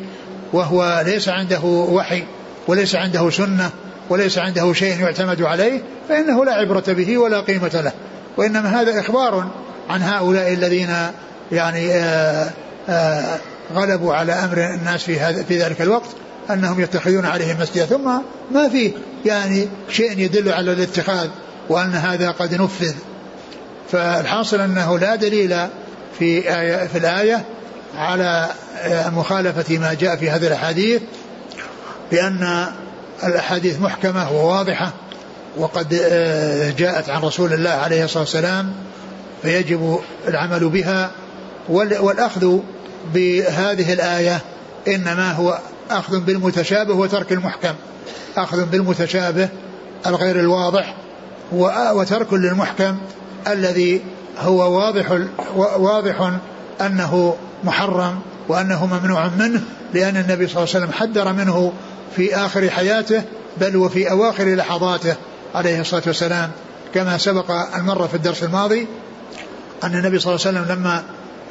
[0.53, 2.23] وهو ليس عنده وحي
[2.67, 3.69] وليس عنده سنة
[4.09, 7.91] وليس عنده شيء يعتمد عليه فإنه لا عبرة به ولا قيمة له.
[8.37, 9.47] وإنما هذا إخبار
[9.89, 10.95] عن هؤلاء الذين
[11.51, 12.49] يعني آآ
[12.89, 13.37] آآ
[13.73, 16.09] غلبوا على أمر الناس في, هذا في ذلك الوقت
[16.49, 18.11] أنهم يتخذون عليهم مسجدا ثم
[18.51, 18.91] ما في
[19.25, 21.27] يعني شيء يدل على الاتخاذ
[21.69, 22.93] وأن هذا قد نفذ.
[23.91, 25.55] فالحاصل أنه لا دليل
[26.19, 27.45] في آية في الآية
[27.97, 28.49] على
[28.89, 31.01] مخالفة ما جاء في هذه الأحاديث
[32.11, 32.67] لأن
[33.23, 34.91] الأحاديث محكمة وواضحة
[35.57, 35.89] وقد
[36.77, 38.73] جاءت عن رسول الله عليه الصلاة والسلام
[39.41, 41.11] فيجب العمل بها
[41.69, 42.57] والأخذ
[43.13, 44.41] بهذه الآية
[44.87, 47.73] إنما هو أخذ بالمتشابه وترك المحكم
[48.37, 49.49] أخذ بالمتشابه
[50.07, 50.95] الغير الواضح
[51.93, 52.97] وترك للمحكم
[53.47, 54.01] الذي
[54.39, 55.19] هو واضح
[55.55, 56.31] واضح
[56.81, 59.61] أنه محرم وأنه ممنوع منه
[59.93, 61.73] لأن النبي صلى الله عليه وسلم حذر منه
[62.15, 63.23] في آخر حياته
[63.57, 65.15] بل وفي أواخر لحظاته
[65.55, 66.51] عليه الصلاة والسلام.
[66.93, 68.87] كما سبق المرة في الدرس الماضي
[69.83, 71.03] أن النبي صلى الله عليه وسلم لما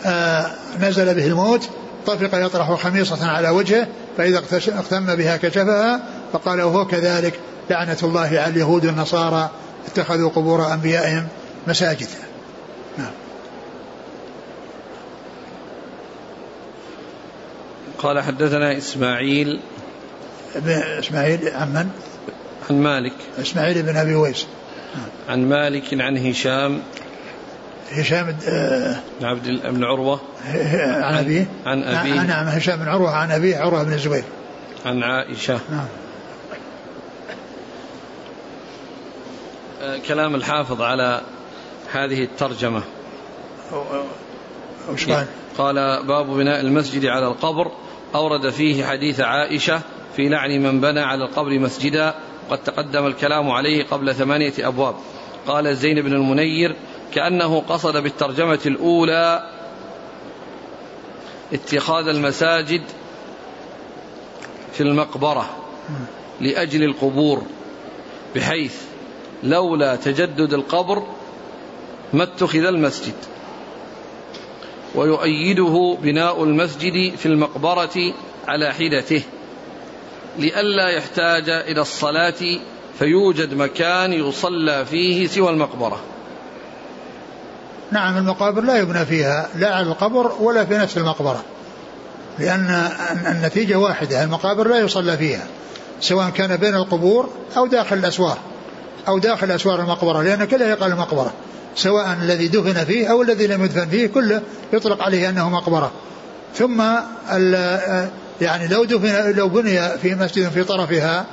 [0.07, 0.46] آه
[0.81, 1.68] نزل به الموت
[2.07, 3.87] طفق يطرح خميصة على وجهه
[4.18, 6.01] فإذا اغتم بها كشفها
[6.33, 9.51] فقال وهو كذلك لعنة الله على اليهود والنصارى
[9.87, 11.27] اتخذوا قبور أنبيائهم
[11.66, 12.09] مساجد
[18.02, 19.60] قال حدثنا إسماعيل.
[20.98, 21.90] إسماعيل عن من؟
[22.70, 23.12] عن مالك.
[23.40, 24.46] إسماعيل بن أبي ويس.
[25.28, 26.82] عن مالك عن هشام.
[27.92, 30.20] هشام آه بن عبد بن عروة.
[30.84, 32.22] عن أبيه؟ عن أبيه.
[32.22, 34.24] نعم هشام بن عروة عن أبيه عروة بن الزبير.
[34.86, 35.60] عن عائشة.
[35.70, 35.86] نعم.
[40.08, 41.20] كلام الحافظ على
[41.92, 42.82] هذه الترجمة.
[44.92, 45.26] وش قال؟
[45.58, 47.70] قال باب بناء المسجد على القبر.
[48.14, 49.81] أورد فيه حديث عائشة
[50.16, 52.14] في لعن من بنى على القبر مسجدا
[52.51, 54.94] قد تقدم الكلام عليه قبل ثمانية أبواب.
[55.46, 56.77] قال زين بن المنير
[57.14, 59.51] كأنه قصد بالترجمة الأولى
[61.53, 62.83] اتخاذ المساجد
[64.72, 65.51] في المقبرة
[66.40, 67.42] لأجل القبور
[68.35, 68.83] بحيث
[69.42, 71.03] لولا تجدد القبر
[72.12, 73.14] ما اتخذ المسجد.
[74.94, 78.14] ويؤيده بناء المسجد في المقبرة
[78.48, 79.22] على حدته
[80.38, 82.59] لئلا يحتاج إلى الصلاة
[82.98, 86.00] فيوجد مكان يصلى فيه سوى المقبرة.
[87.92, 91.42] نعم المقابر لا يبنى فيها لا على القبر ولا في نفس المقبرة
[92.38, 92.90] لأن
[93.26, 95.46] النتيجة واحدة المقابر لا يصلى فيها
[96.00, 98.38] سواء كان بين القبور أو داخل الأسوار
[99.09, 101.33] أو داخل أسوار المقبرة لأن كلها يقال المقبرة.
[101.76, 105.92] سواء الذي دفن فيه أو الذي لم يدفن فيه كله يطلق عليه أنه مقبرة
[106.54, 106.82] ثم
[108.40, 111.26] يعني لو دفن لو بني في مسجد في طرفها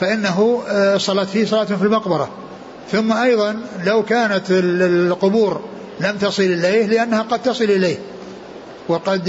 [0.00, 2.30] فإنه الصلاة فيه صلاة في المقبرة.
[2.92, 5.60] ثم أيضا لو كانت القبور
[6.00, 7.98] لم تصل إليه لأنها قد تصل إليه
[8.88, 9.22] وقد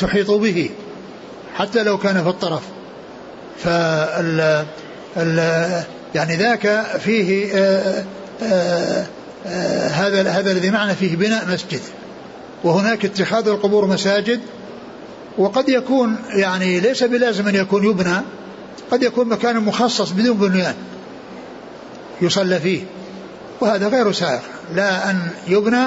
[0.00, 0.70] تحيط به
[1.54, 2.62] حتى لو كان في الطرف.
[3.58, 4.64] فال
[6.14, 8.04] يعني ذاك فيه آآ
[8.42, 9.06] آآ آآ
[9.44, 11.80] هذا هذا الذي معنى فيه بناء مسجد.
[12.64, 14.40] وهناك اتخاذ القبور مساجد.
[15.38, 18.20] وقد يكون يعني ليس بلازم أن يكون يبنى
[18.90, 20.74] قد يكون مكان مخصص بدون بنيان
[22.22, 22.82] يصلى فيه.
[23.60, 24.40] وهذا غير سائغ.
[24.74, 25.86] لا أن يبنى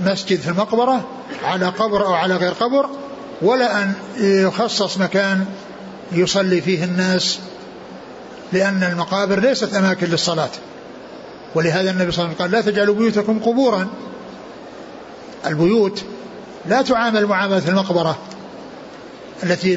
[0.00, 1.08] مسجد في المقبرة
[1.44, 2.88] على قبر أو على غير قبر
[3.42, 5.44] ولا أن يخصص مكان
[6.12, 7.38] يصلي فيه الناس
[8.52, 10.50] لأن المقابر ليست أماكن للصلاة.
[11.54, 13.88] ولهذا النبي صلى الله عليه وسلم قال لا تجعلوا بيوتكم قبورا.
[15.46, 16.02] البيوت
[16.66, 18.18] لا تعامل معاملة المقبرة
[19.42, 19.76] التي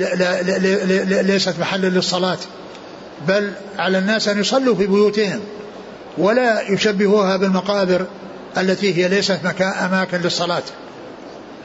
[1.24, 2.38] ليست محلا للصلاة
[3.28, 5.40] بل على الناس أن يصلوا في بيوتهم
[6.18, 8.06] ولا يشبهوها بالمقابر
[8.58, 10.64] التي هي ليست أماكن للصلاة.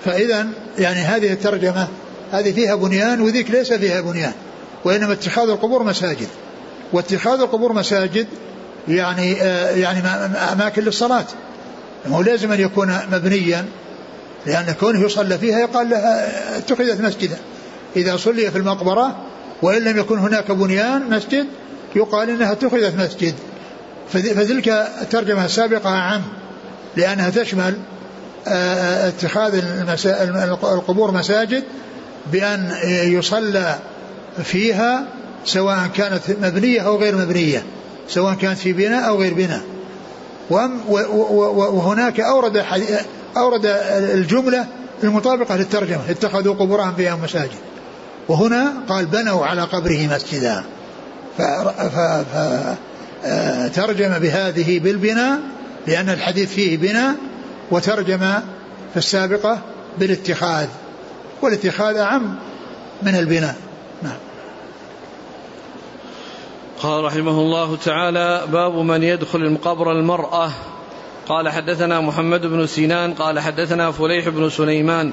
[0.04, 0.46] فإذا
[0.78, 1.88] يعني هذه الترجمة
[2.32, 4.32] هذه فيها بنيان وذيك ليس فيها بنيان
[4.84, 6.28] وإنما اتخاذ القبور مساجد.
[6.92, 8.26] واتخاذ القبور مساجد
[8.88, 10.08] يعني آه يعني
[10.52, 11.24] أماكن للصلاة.
[12.06, 13.64] هو لازم أن يكون مبنيا
[14.46, 17.36] لأن كونه يصلى فيها يقال لها اتخذت مسجدا.
[17.96, 19.16] إذا صلي في المقبرة
[19.62, 21.46] وإن لم يكن هناك بنيان مسجد
[21.96, 23.34] يقال إنها اتخذت مسجد.
[24.12, 24.68] فتلك
[25.02, 26.22] الترجمة السابقة أعم
[26.96, 27.74] لأنها تشمل
[28.48, 29.64] آه، اتخاذ
[30.62, 31.64] القبور مساجد
[32.32, 33.78] بأن يصلى
[34.44, 35.04] فيها
[35.44, 37.62] سواء كانت مبنية أو غير مبنية.
[38.08, 39.62] سواء كانت في بناء أو غير بناء.
[40.50, 42.64] وهناك أورد
[43.36, 43.66] أورد
[44.14, 44.66] الجملة
[45.04, 47.58] المطابقة للترجمة اتخذوا قبورهم فيها مساجد.
[48.28, 50.64] وهنا قال بنوا على قبره مسجدا.
[53.72, 55.38] فترجم بهذه بالبناء
[55.86, 57.14] لأن الحديث فيه بناء
[57.70, 58.18] وترجم
[58.92, 59.58] في السابقة
[59.98, 60.66] بالاتخاذ.
[61.42, 62.34] والاتخاذ أعم
[63.02, 63.56] من البناء
[64.02, 64.16] نعم
[66.82, 70.50] قال رحمه الله تعالى باب من يدخل المقبر المرأة.
[71.28, 75.12] قال حدثنا محمد بن سنان قال حدثنا فليح بن سليمان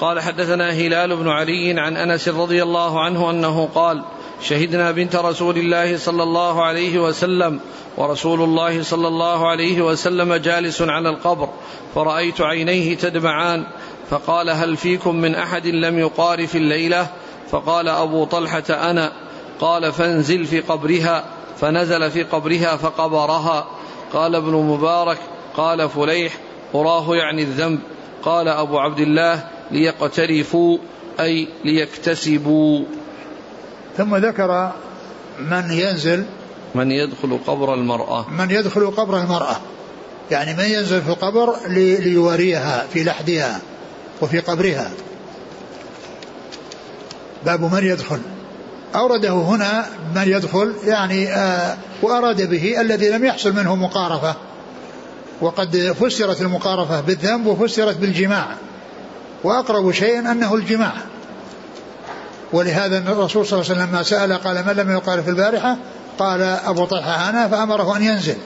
[0.00, 4.04] قال حدثنا هلال بن علي عن أنس رضي الله عنه أنه قال
[4.42, 7.60] شهدنا بنت رسول الله صلى الله عليه وسلم
[7.96, 11.48] ورسول الله صلى الله عليه وسلم جالس على القبر
[11.94, 13.66] فرأيت عينيه تدمعان
[14.10, 17.06] فقال هل فيكم من أحد لم يقارف الليلة؟
[17.50, 19.12] فقال أبو طلحة أنا.
[19.60, 21.24] قال فانزل في قبرها
[21.60, 23.66] فنزل في قبرها فقبرها.
[24.12, 25.18] قال ابن مبارك
[25.56, 26.38] قال فليح
[26.74, 27.80] أراه يعني الذنب.
[28.22, 30.78] قال أبو عبد الله ليقترفوا
[31.20, 32.84] أي ليكتسبوا.
[33.96, 34.72] ثم ذكر
[35.38, 36.24] من ينزل
[36.74, 38.30] من يدخل قبر المرأة.
[38.30, 39.56] من يدخل قبر المرأة.
[40.30, 43.60] يعني من ينزل في القبر ليواريها في لحدها
[44.22, 44.90] وفي قبرها.
[47.44, 48.20] باب من يدخل.
[48.94, 54.34] أورده هنا من يدخل يعني آه وأراد به الذي لم يحصل منه مقارفة.
[55.40, 58.46] وقد فسرت المقارفة بالذنب وفسرت بالجماع.
[59.44, 60.92] وأقرب شيء أنه الجماع.
[62.52, 65.76] ولهذا الرسول صلى الله عليه وسلم لما سأل قال من لم يقارف البارحة؟
[66.18, 68.36] قال أبو طلحة أنا فأمره أن ينزل.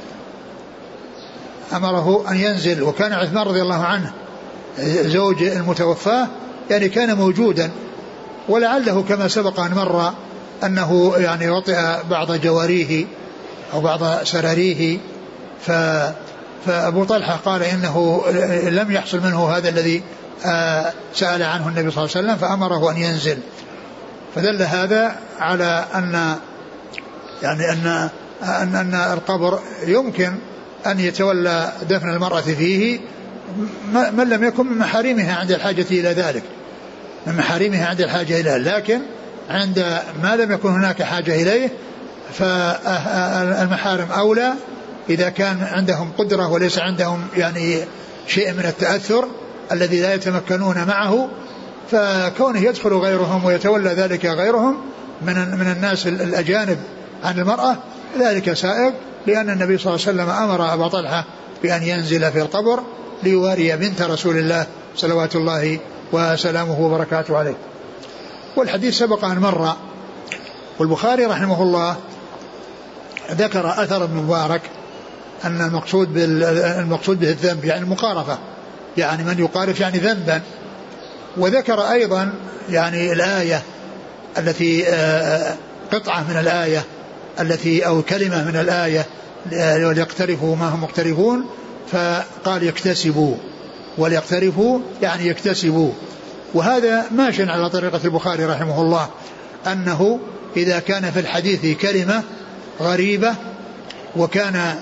[1.72, 2.82] أمره أن ينزل.
[2.82, 4.12] وكان عثمان رضي الله عنه
[5.02, 6.28] زوج المتوفاة
[6.70, 7.70] يعني كان موجودا.
[8.48, 10.12] ولعله كما سبق أن مر
[10.64, 11.76] أنه يعني وطئ
[12.10, 13.06] بعض جواريه
[13.72, 14.98] أو بعض سراريه
[15.66, 15.72] ف
[16.66, 18.22] فأبو طلحة قال إنه
[18.68, 20.02] لم يحصل منه هذا الذي
[20.46, 23.38] آه، سأل عنه النبي صلى الله عليه وسلم فأمره أن ينزل.
[24.34, 26.36] فدل هذا على أن
[27.42, 28.08] يعني أن
[28.42, 30.34] أن, أن القبر يمكن
[30.86, 33.00] أن يتولى دفن المرأة فيه
[33.92, 36.42] من لم يكن من محارمها عند الحاجة إلى ذلك.
[37.26, 39.00] من محارمها عند الحاجة إليه لكن
[39.50, 41.72] عند ما لم يكن هناك حاجة إليه
[42.32, 44.52] فالمحارم أولى
[45.10, 47.84] إذا كان عندهم قدرة وليس عندهم يعني
[48.26, 49.28] شيء من التأثر
[49.72, 51.28] الذي لا يتمكنون معه
[51.90, 54.76] فكونه يدخل غيرهم ويتولى ذلك غيرهم
[55.22, 56.78] من من الناس الأجانب
[57.24, 57.76] عن المرأة
[58.18, 58.92] ذلك سائغ
[59.26, 61.24] لأن النبي صلى الله عليه وسلم أمر أبا طلحة
[61.62, 62.82] بأن ينزل في القبر
[63.22, 64.66] ليواري بنت رسول الله
[64.96, 65.78] صلوات الله
[66.12, 67.54] وسلامه وبركاته عليه.
[68.56, 69.76] والحديث سبق أن مر
[70.78, 71.96] والبخاري رحمه الله
[73.30, 74.60] ذكر أثر ابن مبارك
[75.44, 76.18] أن المقصود
[76.78, 78.38] المقصود به الذنب يعني المقارفة
[78.96, 80.42] يعني من يقارف يعني ذنبا.
[81.36, 82.32] وذكر أيضا
[82.70, 83.62] يعني الآية
[84.38, 85.54] التي آه،
[85.92, 86.84] قطعة من الآية
[87.40, 89.06] التي أو كلمة من الآية
[89.86, 91.46] وليقترفوا ما هم مقترفون
[91.92, 93.36] فقال يكتسبوا
[93.98, 95.92] وليقترفوا يعني يكتسبوا
[96.54, 99.08] وهذا ماشي على طريقة البخاري رحمه الله
[99.66, 100.20] أنه
[100.56, 102.22] إذا كان في الحديث كلمة
[102.80, 103.34] غريبة
[104.16, 104.74] وكان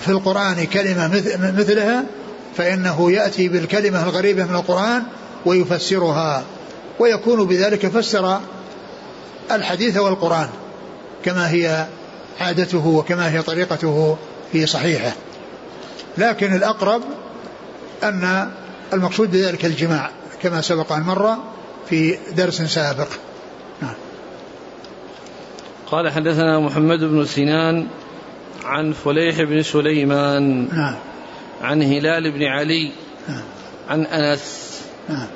[0.00, 1.08] في القرآن كلمة
[1.58, 2.04] مثلها
[2.56, 5.02] فإنه يأتي بالكلمة الغريبة من القرآن
[5.46, 6.42] ويفسرها
[6.98, 8.40] ويكون بذلك فسر
[9.50, 10.48] الحديث والقرآن
[11.24, 11.86] كما هي
[12.40, 14.16] عادته وكما هي طريقته
[14.52, 15.12] في صحيحه.
[16.18, 17.02] لكن الأقرب
[18.02, 18.50] أن
[18.92, 20.10] المقصود بذلك الجماع.
[20.42, 21.36] كما سبق أن مر
[21.88, 23.08] في درس سابق.
[23.82, 23.94] نعم.
[25.86, 27.86] قال حدثنا محمد بن سنان
[28.64, 30.96] عن فليح بن سليمان نعم.
[31.62, 32.92] عن هلال بن علي
[33.28, 33.42] نعم.
[33.88, 34.80] عن أنس.
[35.08, 35.26] نعم.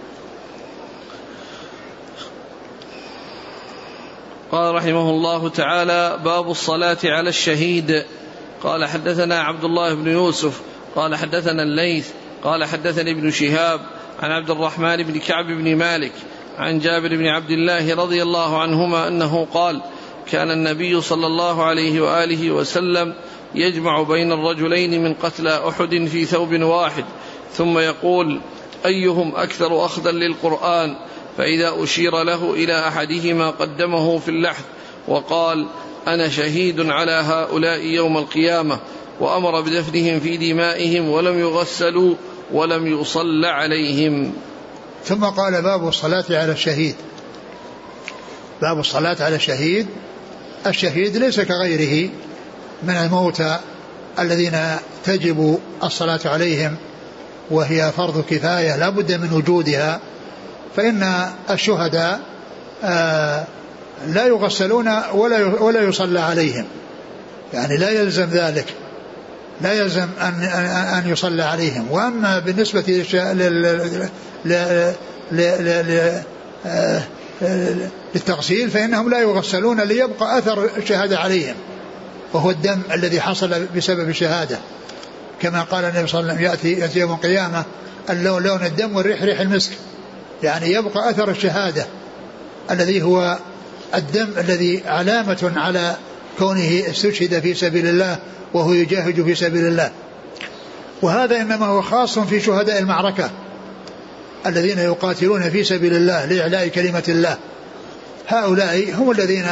[4.53, 8.05] قال رحمه الله تعالى باب الصلاة على الشهيد.
[8.63, 10.61] قال حدثنا عبد الله بن يوسف
[10.95, 12.09] قال حدثنا الليث
[12.45, 13.81] قال حدثني ابن شهاب
[14.23, 16.13] عن عبد الرحمن بن كعب بن مالك
[16.59, 19.83] عن جابر بن عبد الله رضي الله عنهما أنه قال
[20.31, 23.15] كان النبي صلى الله عليه وآله وسلم
[23.55, 27.05] يجمع بين الرجلين من قتلى أحد في ثوب واحد
[27.53, 28.41] ثم يقول
[28.87, 30.97] أيهم أكثر أخذا للقرآن؟
[31.39, 34.65] فإذا أشير له إلى أحدهما قدمه في اللحد
[35.09, 35.67] وقال
[36.07, 38.79] أنا شهيد على هؤلاء يوم القيامة
[39.21, 42.15] وأمر بدفنهم في دمائهم ولم يغسلوا
[42.53, 44.33] ولم يصل عليهم.
[45.05, 46.95] ثم قال باب الصلاة على الشهيد.
[48.63, 49.87] باب الصلاة على الشهيد.
[50.67, 52.11] الشهيد ليس كغيره
[52.83, 53.59] من الموتى
[54.19, 54.59] الذين
[55.05, 56.77] تجب الصلاة عليهم
[57.51, 60.01] وهي فرض كفاية لا بد من وجودها.
[60.77, 62.21] فإن الشهداء
[62.85, 63.45] آه،
[64.07, 66.65] لا يغسلون ولا ولا يصلى عليهم.
[67.55, 68.75] يعني لا يلزم ذلك.
[69.63, 70.43] لا يلزم أن
[70.99, 71.91] أن يصلى عليهم.
[71.91, 73.05] وأما بالنسبة
[78.15, 81.55] للتغسيل فإنهم لا يغسلون ليبقى أثر الشهادة عليهم.
[82.33, 84.59] وهو الدم الذي حصل بسبب الشهادة.
[85.41, 87.65] كما قال النبي صلى الله عليه وسلم يأتي, يوم القيامة
[88.11, 89.73] اللون لون الدم والريح ريح المسك.
[90.43, 91.87] يعني يبقى أثر الشهادة
[92.71, 93.39] الذي هو
[93.95, 95.97] الدم الذي علامة على
[96.39, 98.19] كونه استشهد في سبيل الله
[98.55, 99.91] وهو يجاهد في سبيل الله.
[101.03, 103.31] وهذا إنما هو خاص في شهداء المعركة
[104.47, 107.37] الذين يقاتلون في سبيل الله لإعلاء كلمة الله.
[108.29, 109.47] هؤلاء هم الذين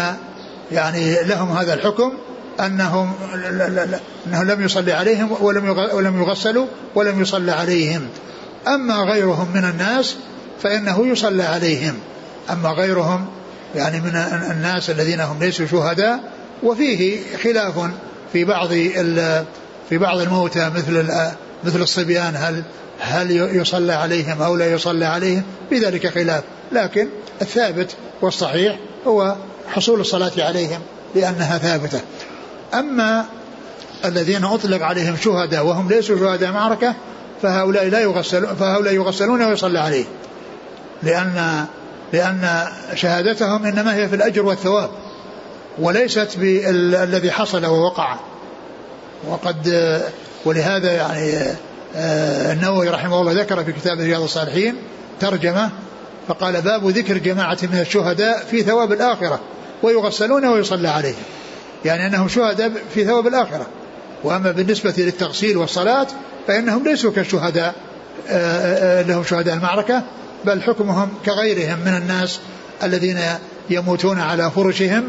[0.72, 2.12] يعني لهم هذا الحكم
[2.60, 3.12] أنهم
[4.26, 5.36] أنه لم يصلي عليهم
[5.92, 8.08] ولم يغسلوا ولم يصلى عليهم.
[8.68, 10.16] أما غيرهم من الناس
[10.62, 11.94] فإنه يصلى عليهم.
[12.50, 13.26] أما غيرهم
[13.74, 14.16] يعني من
[14.50, 16.20] الناس الذين هم ليسوا شهداء
[16.62, 17.74] وفيه خلاف
[18.32, 18.68] في بعض
[19.88, 21.06] في بعض الموتى مثل
[21.64, 22.62] مثل الصبيان هل
[23.00, 26.42] هل يصلى عليهم أو لا يصلى عليهم؟ بذلك خلاف.
[26.72, 27.08] لكن
[27.42, 29.36] الثابت والصحيح هو
[29.68, 30.80] حصول الصلاة عليهم
[31.14, 32.00] لأنها ثابتة.
[32.74, 33.24] أما
[34.04, 36.94] الذين أطلق عليهم شهداء وهم ليسوا شهداء معركة
[37.42, 40.08] فهؤلاء لا يغسلون فهؤلاء يغسلون ويصلى عليهم
[41.02, 41.64] لأن
[42.12, 44.90] لأن شهادتهم إنما هي في الأجر والثواب.
[45.78, 48.16] وليست بالذي حصل ووقع.
[49.28, 49.68] وقد
[50.44, 51.32] ولهذا يعني
[51.96, 54.74] آه، النووي رحمه الله ذكر في كتاب رياض الصالحين
[55.20, 55.70] ترجمة
[56.28, 59.40] فقال باب ذكر جماعة من الشهداء في ثواب الآخرة
[59.82, 61.22] ويغسلون ويصلى عليهم.
[61.84, 63.66] يعني أنهم شهداء في ثواب الآخرة.
[64.24, 66.06] وأما بالنسبة للتغسيل والصلاة
[66.46, 67.74] فإنهم ليسوا كالشهداء
[68.28, 70.02] آه، آه، لهم شهداء المعركة
[70.44, 72.40] بل حكمهم كغيرهم من الناس
[72.82, 73.18] الذين
[73.70, 75.04] يموتون على فرشهم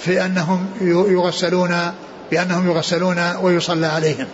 [0.00, 1.92] في أنهم يغسلون
[2.30, 4.26] بأنهم يغسلون ويصلى عليهم.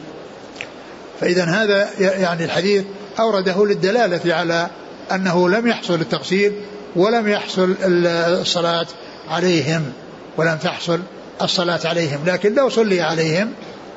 [1.21, 2.85] فإذا هذا يعني الحديث
[3.21, 4.69] أورده للدلالة على
[5.13, 6.53] أنه لم يحصل التغسيل
[6.97, 8.87] ولم يحصل الصلاة
[9.29, 9.93] عليهم
[10.37, 11.01] ولم تحصل
[11.43, 12.21] الصلاة عليهم.
[12.27, 13.53] لكن لو صلي عليهم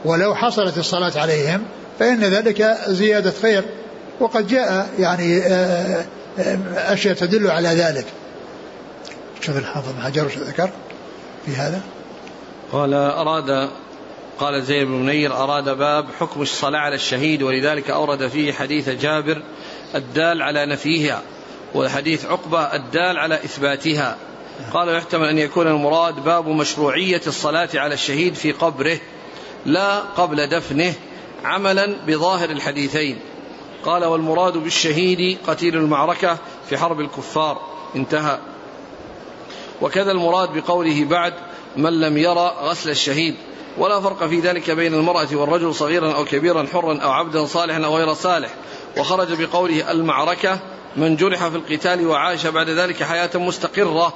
[0.06, 1.64] ولو حصلت الصلاة عليهم
[2.00, 3.64] فإن ذلك زيادة خير
[4.20, 5.42] وقد جاء يعني
[6.76, 8.06] أشياء تدل على ذلك.
[9.42, 10.70] شوف الحافظ حجر ذكر.
[11.48, 11.82] في هذا؟
[12.72, 13.70] قال أراد
[14.40, 19.42] قال زيد بن منير أراد باب حكم الصلاة على الشهيد ولذلك أورد فيه حديث جابر
[19.96, 21.22] الدال على نفيها
[21.76, 24.18] وحديث عقبة الدال على إثباتها.
[24.74, 28.98] قال يحتمل أن يكون المراد باب مشروعية الصلاة على الشهيد في قبره
[29.66, 30.94] لا قبل دفنه
[31.44, 33.20] عملا بظاهر الحديثين.
[33.84, 36.38] قال والمراد بالشهيد قتيل المعركة
[36.70, 37.62] في حرب الكفار.
[37.96, 38.40] انتهى.
[39.82, 41.34] وكذا المراد بقوله بعد
[41.78, 43.36] من لم يرى غسل الشهيد
[43.78, 47.98] ولا فرق في ذلك بين المرأة والرجل صغيرا أو كبيرا حرا أو عبدا صالحا أو
[47.98, 48.50] غير صالح.
[48.98, 50.60] وخرج بقوله المعركة
[50.96, 54.14] من جرح في القتال وعاش بعد ذلك حياة مستقرة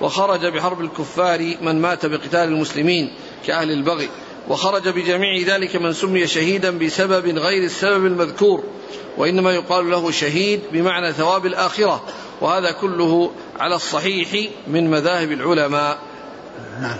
[0.00, 3.12] وخرج بحرب الكفار من مات بقتال المسلمين
[3.46, 4.08] كأهل البغي.
[4.48, 8.64] وخرج بجميع ذلك من سمي شهيدا بسبب غير السبب المذكور.
[9.16, 12.02] وإنما يقال له شهيد بمعنى ثواب الآخرة.
[12.40, 13.30] وهذا كله
[13.60, 15.98] على الصحيح من مذاهب العلماء.
[16.80, 16.98] نعم.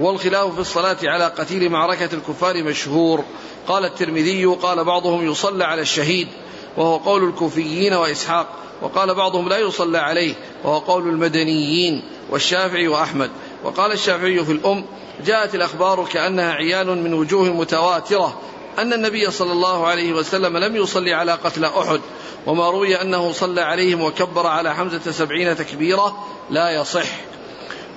[0.00, 3.24] والخلاف في الصلاة على قتيل معركة الكفار مشهور.
[3.68, 6.28] قال الترمذي قال بعضهم يصلى على الشهيد
[6.76, 8.46] وهو قول الكوفيين وإسحاق
[8.82, 10.34] وقال بعضهم لا يصلى عليه
[10.64, 13.30] وهو قول المدنيين والشافعي وأحمد.
[13.64, 14.84] وقال الشافعي في الأم
[15.24, 18.40] جاءت الأخبار كأنها عيان من وجوه متواترة
[18.78, 22.00] أن النبي صلى الله عليه وسلم لم يصلي على قتل أحد.
[22.46, 27.08] وما روي أنه صلى عليهم وكبر على حمزة سبعين تكبيرة لا يصح.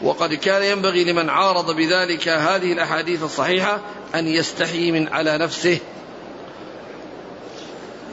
[0.04, 3.80] وقد كان ينبغي لمن عارض بذلك هذه الأحاديث الصحيحة
[4.16, 5.78] أن يستحي من على نفسه.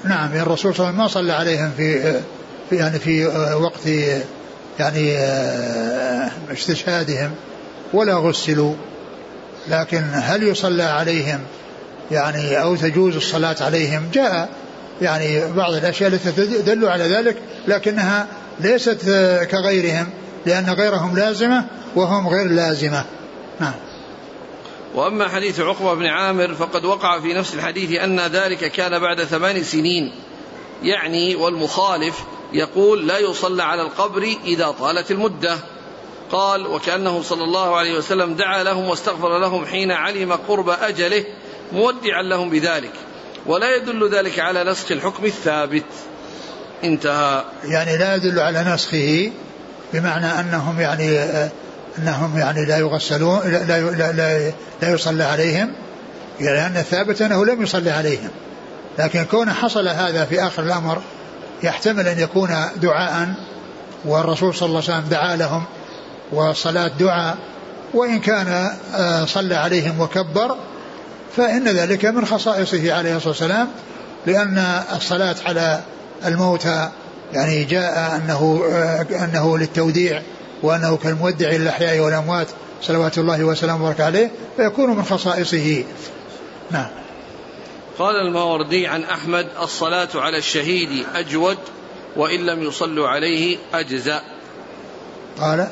[0.05, 2.21] نعم الرسول صلى الله عليه وسلم ما صلى عليهم في
[2.71, 3.27] في يعني في
[3.61, 3.87] وقت
[4.79, 5.19] يعني
[6.53, 7.35] استشهادهم
[7.93, 8.75] ولا غسلوا.
[9.69, 11.41] لكن هل يصلى عليهم
[12.11, 14.49] يعني أو تجوز الصلاة عليهم؟ جاء
[15.01, 17.37] يعني بعض الأشياء التي تدل على ذلك
[17.69, 18.27] لكنها
[18.61, 19.01] ليست
[19.51, 20.11] كغيرهم
[20.47, 23.05] لأن غيرهم لازمة وهم غير لازمة.
[23.61, 23.75] نعم.
[24.95, 29.65] وأما حديث عقبة بن عامر فقد وقع في نفس الحديث أن ذلك كان بعد ثمان
[29.65, 30.13] سنين.
[30.83, 35.57] يعني والمخالف يقول لا يصلى على القبر إذا طالت المدة.
[36.33, 41.25] قال وكأنه صلى الله عليه وسلم دعا لهم واستغفر لهم حين علم قرب أجله
[41.73, 42.93] مودعا لهم بذلك.
[43.47, 45.85] ولا يدل ذلك على نسخ الحكم الثابت.
[46.85, 47.45] انتهى.
[47.65, 49.33] يعني لا يدل على نسخه
[49.93, 51.19] بمعنى أنهم يعني
[51.99, 55.73] أنهم يعني لا يغسلون لا, لا, لا, لا, لا يصلى عليهم.
[56.41, 58.31] يعني لأن الثابت أنه لم يصلي عليهم.
[58.99, 61.03] لكن كون حصل هذا في آخر الأمر
[61.63, 63.29] يحتمل أن يكون دعاء
[64.05, 65.65] والرسول صلى الله عليه وسلم دعا لهم
[66.33, 67.37] وصلاة دعاء
[67.95, 70.57] وإن كان آه، صلى عليهم وكبر
[71.37, 73.69] فإن ذلك من خصائصه عليه الصلاة والسلام
[74.27, 75.81] لأن الصلاة على
[76.27, 76.91] الموتى
[77.33, 78.63] يعني جاء أنه
[79.25, 80.23] أنه للتوديع
[80.63, 82.47] وأنه كالمودع للأحياء والأموات
[82.83, 85.85] صلوات الله وسلامه وبركاته عليه فيكون من خصائصه.
[86.71, 86.89] نعم.
[87.99, 91.59] قال الماوردي عن أحمد الصلاة على الشهيد أجود
[92.17, 94.23] وإن لم يصلوا عليه أجزاء
[95.41, 95.69] قال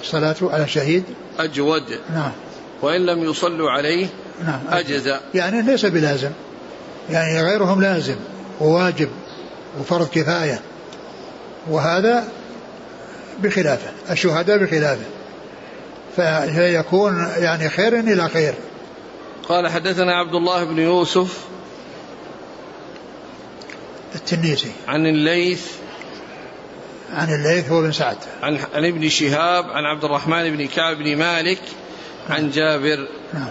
[0.00, 1.04] الصلاة على الشهيد
[1.38, 2.00] أجود.
[2.10, 2.32] نعم.
[2.82, 4.06] وإن لم يصلوا عليه
[4.44, 4.60] نعم.
[4.68, 6.30] أجزاء يعني ليس بلازم.
[7.10, 8.16] يعني غيرهم لازم
[8.60, 9.08] وواجب
[9.80, 10.60] وفرض كفاية.
[11.70, 12.28] وهذا
[13.38, 15.04] بخلافه الشهداء بخلافه.
[16.16, 18.54] فيكون يعني خير إلى خير.
[19.48, 21.38] قال حدثنا عبد الله بن يوسف
[24.14, 24.72] التنيسي.
[24.88, 25.66] عن الليث.
[27.12, 28.16] عن الليث هو بن سعد.
[28.42, 31.60] عن عن ابن شهاب عن عبد الرحمن بن كعب بن مالك
[32.30, 32.50] عن.
[32.50, 33.08] جابر.
[33.34, 33.48] نعم.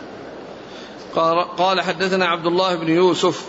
[1.58, 3.46] قال, حدثنا عبد الله بن يوسف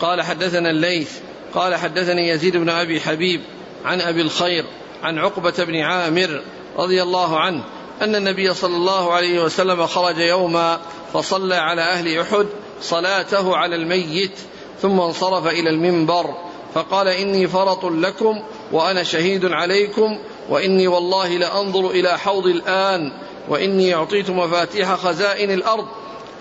[0.00, 1.12] قال حدثنا الليث
[1.54, 3.40] قال حدثني يزيد بن أبي حبيب
[3.84, 4.64] عن أبي الخير
[5.02, 6.42] عن عقبة بن عامر
[6.76, 7.64] رضي الله عنه
[8.02, 10.80] أن النبي صلى الله عليه وسلم خرج يوما
[11.12, 12.46] فصلى على أهل أحد
[12.80, 14.38] صلاته على الميت
[14.82, 16.34] ثم انصرف إلى المنبر
[16.74, 18.42] فقال إني فرط لكم
[18.72, 23.12] وأنا شهيد عليكم وإني والله لأنظر إلى حوض الآن
[23.48, 25.86] وإني أعطيت مفاتيح خزائن الأرض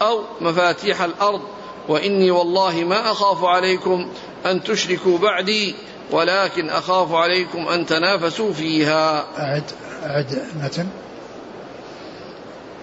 [0.02, 1.42] أو مفاتيح الأرض
[1.88, 4.10] وإني والله ما أخاف عليكم
[4.46, 5.76] أن تشركوا بعدي
[6.12, 9.26] ولكن أخاف عليكم أن تنافسوا فيها.
[9.38, 9.64] أعد
[10.04, 10.88] أعد متن.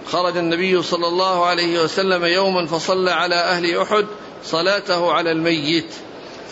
[0.06, 4.06] خرج النبي صلى الله عليه وسلم يوما فصلى على أهل أحد
[4.44, 5.94] صلاته على الميت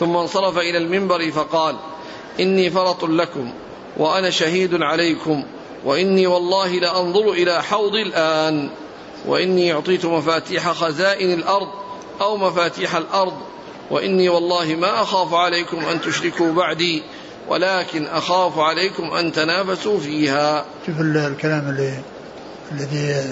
[0.00, 1.76] ثم انصرف إلى المنبر فقال:
[2.40, 3.52] إني فرط لكم
[3.96, 5.44] وأنا شهيد عليكم
[5.84, 8.70] وإني والله لأنظر إلى حوض الآن
[9.26, 11.68] وإني أعطيت مفاتيح خزائن الأرض
[12.20, 13.32] أو مفاتيح الأرض
[13.90, 17.02] وإني والله ما أخاف عليكم أن تشركوا بعدي
[17.48, 20.64] ولكن أخاف عليكم أن تنافسوا فيها.
[20.86, 21.98] شوف الكلام اللي
[22.72, 23.22] الذي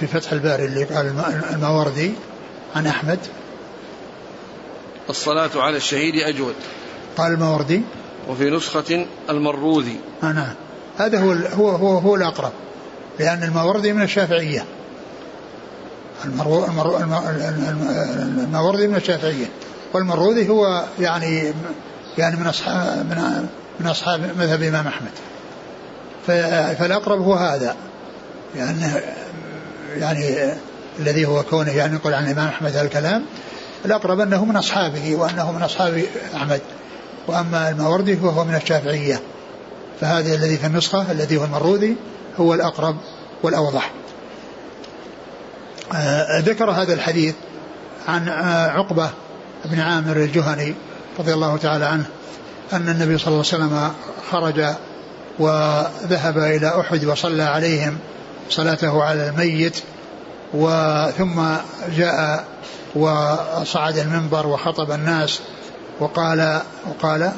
[0.00, 2.12] في فتح الباري اللي قال الماوردي
[2.76, 3.18] عن أحمد.
[5.10, 6.54] الصلاة على الشهيد أجود.
[7.16, 7.82] قال الماوردي.
[8.28, 10.00] وفي نسخة المروذي.
[10.22, 10.54] آه نعم.
[10.98, 12.52] هذا هو هو هو, هو الأقرب
[13.18, 14.64] لأن الماوردي من الشافعية.
[16.26, 16.96] المرو المرو
[18.44, 19.46] الماوردي من الشافعية
[19.94, 21.52] والمروذي هو يعني
[22.18, 23.46] يعني من أصحاب من,
[23.80, 25.10] من أصحاب مذهب الإمام أحمد.
[26.78, 27.76] فالأقرب هو هذا
[28.54, 29.00] لأنه
[29.96, 30.52] يعني
[30.98, 33.22] الذي هو كونه يعني يقول عن الإمام أحمد هذا الكلام.
[33.84, 36.04] الأقرب أنه من أصحابه وأنه من أصحاب
[36.36, 36.60] أحمد.
[37.26, 39.20] وأما الماوردي فهو من الشافعية.
[40.00, 41.96] فهذا الذي في النسخة الذي هو المروذي
[42.40, 42.96] هو الأقرب
[43.42, 43.90] والأوضح.
[46.40, 47.34] ذكر هذا الحديث
[48.08, 49.10] عن آه عقبة
[49.64, 50.74] بن عامر الجهني
[51.18, 52.04] رضي الله تعالى عنه
[52.72, 53.92] أن النبي صلى الله عليه وسلم
[54.30, 54.64] خرج
[55.38, 57.98] وذهب إلى أحد وصلى عليهم
[58.50, 59.82] صلاته على الميت
[60.54, 61.42] وثم
[61.96, 62.44] جاء
[62.94, 65.40] وصعد المنبر وخطب الناس
[66.00, 67.32] وقال وقال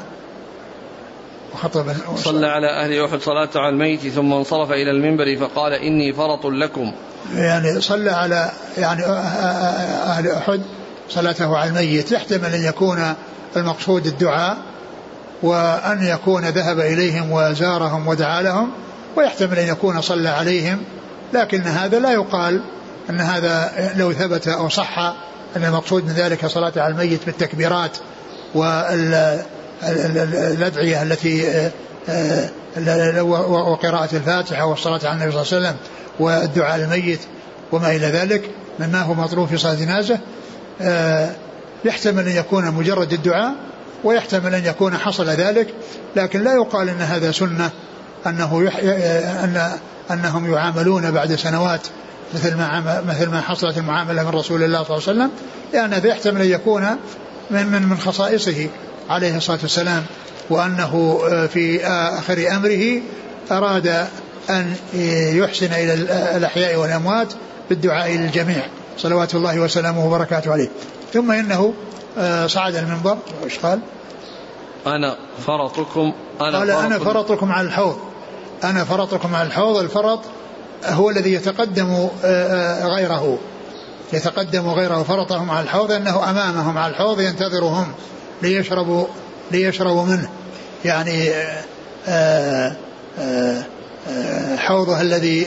[1.55, 1.87] وخطب
[2.17, 6.93] صلى على أهل أحد صلاة على الميت ثم انصرف إلى المنبر فقال إني فرط لكم.
[7.35, 10.61] يعني صلى على يعني أهل أحد
[11.09, 13.15] صلاته على الميت يحتمل أن يكون
[13.57, 14.57] المقصود الدعاء
[15.43, 18.71] وأن يكون ذهب إليهم وزارهم ودعا لهم
[19.17, 20.79] ويحتمل أن يكون صلى عليهم
[21.33, 22.61] لكن هذا لا يقال
[23.11, 24.99] أن هذا لو ثبت أو صح
[25.57, 27.99] أن المقصود من ذلك صلاة على الميت بالتكبيرات
[28.55, 29.33] والأدعية
[31.03, 31.71] التي
[33.49, 35.77] وقراءة الفاتحة والصلاة على النبي صلى الله عليه وسلم.
[36.21, 37.21] والدعاء الميت
[37.73, 38.51] وما إلى ذلك
[38.81, 40.19] مما هو مطلوب في صلاة الجنازة.
[40.81, 41.31] آه،
[41.85, 43.55] يحتمل أن يكون مجرد الدعاء
[44.05, 45.75] ويحتمل أن يكون حصل ذلك
[46.17, 47.71] لكن لا يقال أن هذا سنة
[48.27, 48.77] أنه يح...
[49.45, 49.71] أن
[50.11, 51.81] أنهم يعاملون بعد سنوات
[52.35, 55.31] مثل ما مثل ما حصلت المعاملة من رسول الله صلى الله عليه وسلم.
[55.73, 56.87] لأن هذا يحتمل أن يكون
[57.51, 58.69] من من من خصائصه
[59.11, 60.05] عليه الصلاة والسلام
[60.51, 63.01] وأنه آه، في آخر أمره
[63.51, 64.07] أراد
[64.51, 64.75] أن
[65.39, 65.95] يحسن إلى
[66.37, 67.33] الأحياء والأموات
[67.69, 68.63] بالدعاء للجميع
[68.99, 70.69] صلوات الله وسلامه وبركاته عليه.
[71.13, 71.75] ثم إنه
[72.19, 73.81] آه، صعد المنبر إيش قال؟
[74.87, 77.53] أنا فرطكم أنا قال أنا فرطكم.
[77.53, 77.99] على الحوض.
[78.65, 80.21] أنا فرطكم على الحوض الفرط
[80.85, 83.39] هو الذي يتقدم آه، آه، غيره.
[84.13, 87.87] يتقدم غيره فرطهم على الحوض أنه أمامهم على الحوض ينتظرهم
[88.43, 89.07] ليشربوا
[89.51, 90.29] ليشربوا منه.
[90.85, 91.31] يعني
[92.09, 92.77] آآ
[93.19, 93.63] آآ
[94.57, 95.47] حوضه الذي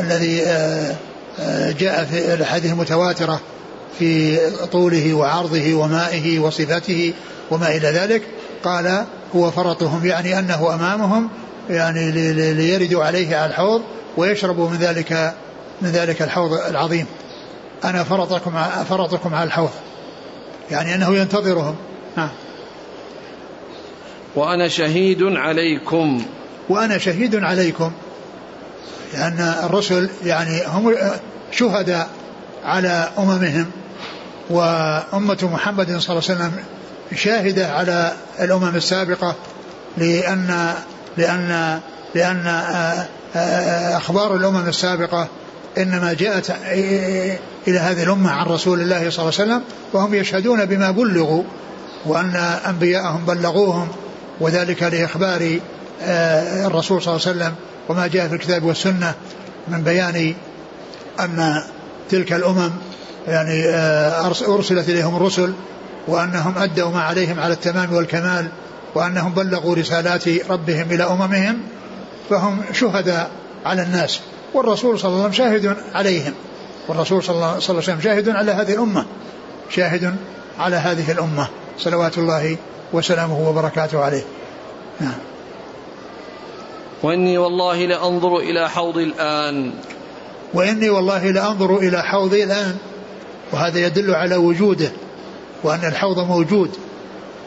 [0.00, 0.36] الذي
[1.78, 3.40] جاء في الأحاديث المتواترة
[3.98, 4.38] في
[4.72, 7.12] طوله وعرضه ومائه وصفته
[7.50, 8.22] وما إلى ذلك
[8.64, 9.04] قال
[9.36, 11.28] هو فرطهم يعني أنه أمامهم
[11.70, 12.10] يعني
[12.52, 13.82] ليردوا عليه على الحوض
[14.16, 15.34] ويشربوا من ذلك
[15.82, 17.06] من ذلك الحوض العظيم.
[17.84, 18.52] أنا فرطكم
[18.88, 19.70] فرطكم على الحوض.
[20.70, 21.76] يعني أنه ينتظرهم.
[22.16, 22.28] نعم.
[24.36, 26.22] وأنا شهيد عليكم.
[26.68, 27.92] وأنا شهيد عليكم.
[29.14, 30.94] لأن الرسل يعني هم
[31.52, 32.08] شهداء
[32.64, 33.70] على أممهم
[34.50, 36.52] وأمة محمد صلى الله عليه وسلم
[37.16, 39.34] شاهدة على الأمم السابقة
[39.98, 40.74] لأن
[41.16, 41.80] لأن
[42.14, 43.06] لأن آه،
[43.36, 45.28] آه، أخبار الأمم السابقة
[45.78, 46.50] إنما جاءت
[47.68, 51.42] إلى هذه الأمة عن رسول الله صلى الله عليه وسلم وهم يشهدون بما بلغوا
[52.06, 52.36] وأن
[52.68, 53.88] أنبياءهم بلغوهم
[54.40, 55.58] وذلك لإخبار
[56.66, 57.54] الرسول صلى الله عليه وسلم
[57.88, 59.14] وما جاء في الكتاب والسنة
[59.68, 60.34] من بيان
[61.20, 61.62] أن
[62.10, 62.70] تلك الأمم
[63.28, 65.52] يعني آه، أرسلت إليهم الرسل
[66.08, 68.48] وأنهم أدوا ما عليهم على التمام والكمال
[68.94, 71.58] وأنهم بلغوا رسالات ربهم إلى أممهم
[72.30, 73.30] فهم شهداء
[73.66, 74.20] على الناس
[74.54, 76.32] والرسول صلى الله عليه وسلم شاهد عليهم
[76.88, 79.04] والرسول صلى الله عليه وسلم شاهد على هذه الأمة
[79.70, 80.16] شاهد
[80.58, 81.48] على هذه الأمة.
[81.78, 82.56] صلوات الله
[82.92, 84.24] وسلامه وبركاته عليه.
[85.00, 85.14] نعم.
[87.02, 89.72] وإني والله لأنظر إلى حوضي الآن.
[90.54, 92.76] وإني والله لأنظر إلى حوضي الآن.
[93.52, 94.92] وهذا يدل على وجوده
[95.62, 96.70] وأن الحوض موجود.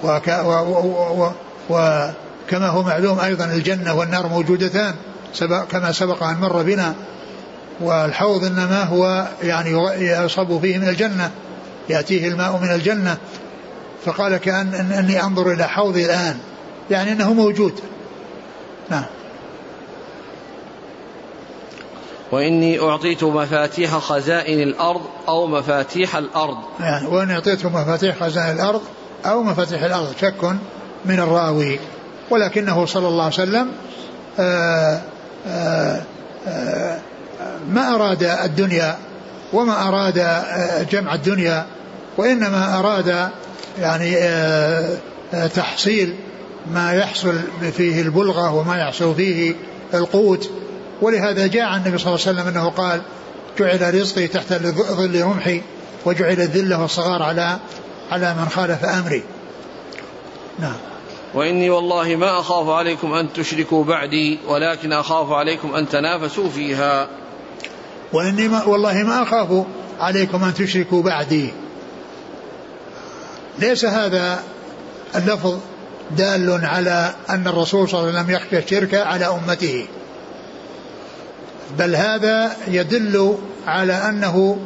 [0.03, 1.32] وك و و و
[1.70, 4.93] وكما هو معلوم أيضا الجنة والنار موجودتان
[5.34, 6.95] سبق كما سبق أن مر بنا.
[7.80, 11.32] والحوض إنما هو يعني يصب فيه من الجنة
[11.89, 13.18] يأتيه الماء من الجنة.
[14.06, 16.38] فقال كأن أني أنظر إلى حوضي الآن.
[16.91, 17.74] يعني أنه موجود.
[18.89, 19.06] نعم.
[22.36, 26.57] وإني أعطيت مفاتيح خزائن الأرض أو مفاتيح الأرض.
[26.79, 28.81] يعني وإني أعطيت مفاتيح خزائن الأرض
[29.25, 30.43] أو مفاتيح الأرض شك
[31.05, 31.79] من الراوي.
[32.29, 33.71] ولكنه صلى الله عليه وسلم
[34.39, 35.01] آه،
[35.47, 36.01] آه،
[36.47, 36.99] آآ
[37.69, 38.95] ما أراد الدنيا
[39.53, 41.65] وما أراد آه، جمع الدنيا
[42.17, 43.29] وإنما أراد
[43.79, 44.15] يعني
[45.55, 46.15] تحصيل
[46.73, 47.39] ما يحصل
[47.77, 49.55] فيه البلغة وما يحصل فيه
[49.93, 50.49] القوت.
[51.01, 53.01] ولهذا جاء عن النبي صلى الله عليه وسلم أنه قال
[53.59, 55.61] جعل رزقي تحت ظل رمحي
[56.05, 57.57] وجعل الذلة والصغار على
[58.11, 59.23] على من خالف أمري.
[60.59, 60.77] نعم.
[61.33, 67.07] وإني والله ما أخاف عليكم أن تشركوا بعدي ولكن أخاف عليكم أن تنافسوا فيها.
[68.13, 69.65] وإني ما والله ما أخاف
[69.99, 71.53] عليكم أن تشركوا بعدي.
[73.59, 74.43] ليس هذا
[75.15, 75.57] اللفظ
[76.11, 79.87] دال على أن الرسول صلى الله عليه وسلم يخشى الشرك على أمته.
[81.80, 83.38] بل هذا يدل
[83.68, 84.57] على أنه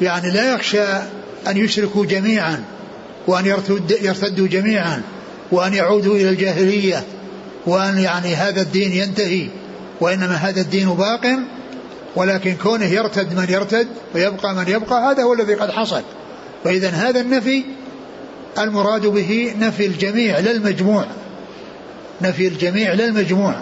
[0.00, 0.86] يعني لا يخشى
[1.48, 2.64] أن يشركوا جميعا
[3.26, 3.46] وأن
[4.02, 5.02] يرتدوا جميعا
[5.52, 7.04] وأن يعودوا إلى الجاهلية
[7.66, 9.48] وأن يعني هذا الدين ينتهي
[10.00, 11.38] وإنما هذا الدين باق
[12.16, 16.02] ولكن كونه يرتد من يرتد ويبقى من يبقى هذا هو الذي قد حصل.
[16.64, 17.64] فإذا هذا النفي
[18.58, 21.04] المراد به نفي الجميع لا المجموع.
[22.22, 23.54] نفي الجميع لا المجموع.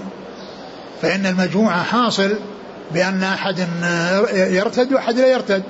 [1.02, 2.34] فإن المجموع حاصل
[2.92, 3.68] بأن أحد
[4.34, 5.62] يرتد وأحد لا يرتد.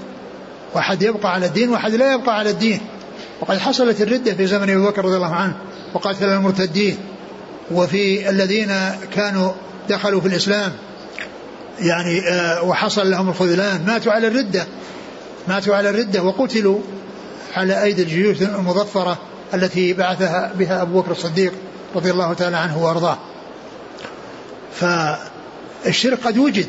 [0.75, 2.81] وأحد يبقى على الدين وأحد لا يبقى على الدين.
[3.41, 5.57] وقد حصلت الردة في زمن أبي بكر رضي الله عنه
[5.95, 6.99] وقاتل المرتدين.
[7.71, 8.73] وفي الذين
[9.15, 9.53] كانوا
[9.89, 10.73] دخلوا في الإسلام
[11.81, 14.67] يعني آه، وحصل لهم الخذلان ماتوا على الردة.
[15.49, 16.79] ماتوا على الردة وقتلوا
[17.57, 19.19] على أيدي الجيوش المظفرة
[19.55, 21.53] التي بعثها بها أبو بكر الصديق
[21.95, 23.19] رضي الله تعالى عنه وأرضاه.
[24.73, 26.69] فالشرك قد وجد.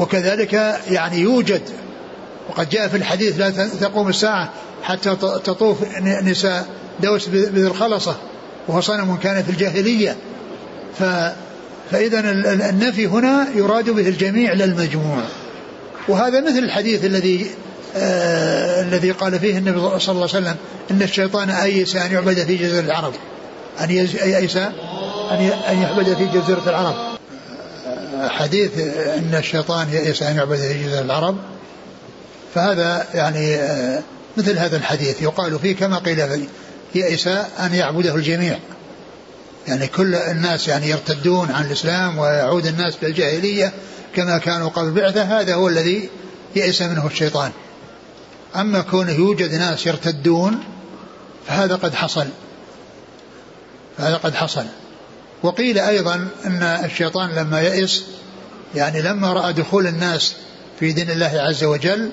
[0.00, 0.52] وكذلك
[0.90, 1.62] يعني يوجد
[2.48, 4.50] وقد جاء في الحديث لا تقوم الساعة
[4.82, 5.78] حتى تطوف
[6.22, 6.66] نساء
[7.02, 8.16] دوس بذي الخلصة
[8.68, 10.16] وهو صنم كان في الجاهلية.
[11.90, 12.20] فإذا
[12.70, 15.22] النفي هنا يراد به الجميع للمجموع
[16.08, 17.50] وهذا مثل الحديث الذي
[17.96, 20.56] آه الذي قال فيه النبي صلى الله عليه وسلم
[20.90, 23.12] إن الشيطان ايس ان يعبد في جزيرة العرب.
[23.80, 27.09] أن ييس أن يعبد في جزيرة العرب.
[28.28, 28.78] حديث
[29.18, 31.36] إن الشيطان يئس أن يعبد في العرب
[32.54, 34.02] فهذا يعني آه
[34.36, 36.46] مثل هذا الحديث يقال فيه كما قيل فيه
[36.94, 38.58] يئس أن يعبده الجميع.
[39.68, 43.72] يعني كل الناس يعني يرتدون عن الإسلام ويعود الناس بالجاهليه
[44.16, 46.08] كما كانوا قبل بعثة هذا هو الذي
[46.56, 47.50] يئس منه الشيطان.
[48.56, 50.58] أما كونه يوجد ناس يرتدون
[51.46, 52.26] فهذا قد حصل.
[53.98, 54.66] فهذا قد حصل.
[55.42, 58.04] وقيل أيضا أن الشيطان لما يئس
[58.74, 60.34] يعني لما رأى دخول الناس
[60.80, 62.10] في دين الله عز وجل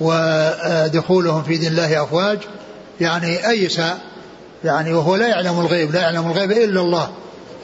[0.00, 2.38] ودخولهم في دين الله أفواج
[3.00, 3.80] يعني أيس
[4.64, 7.10] يعني وهو لا يعلم الغيب لا يعلم الغيب إلا الله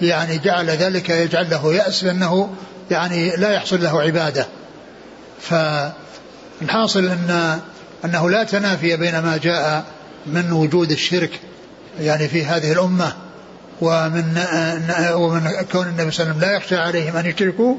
[0.02, 2.50] يعني جعل ذلك يجعل له يأس بأنه
[2.90, 4.46] يعني لا يحصل له عبادة.
[5.40, 7.60] فالحاصل أن
[8.04, 9.84] أنه لا تنافي بين ما جاء
[10.26, 11.40] من وجود الشرك
[12.00, 13.12] يعني في هذه الأمة.
[13.84, 14.38] ومن
[15.14, 17.74] ومن كون النبي صلى الله عليه وسلم لا يخشى عليهم أن يشركوا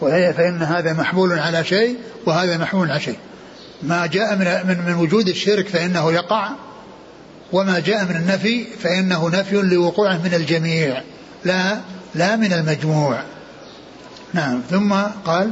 [0.00, 3.18] فإن هذا محمول على شيء وهذا محمول على شيء.
[3.82, 6.50] ما جاء من من, من وجود الشرك فإنه يقع
[7.52, 11.02] وما جاء من النفي فإنه نفي لوقوعه من الجميع
[11.44, 11.80] لا
[12.14, 13.22] لا من المجموع.
[14.32, 14.92] نعم ثم
[15.24, 15.50] قال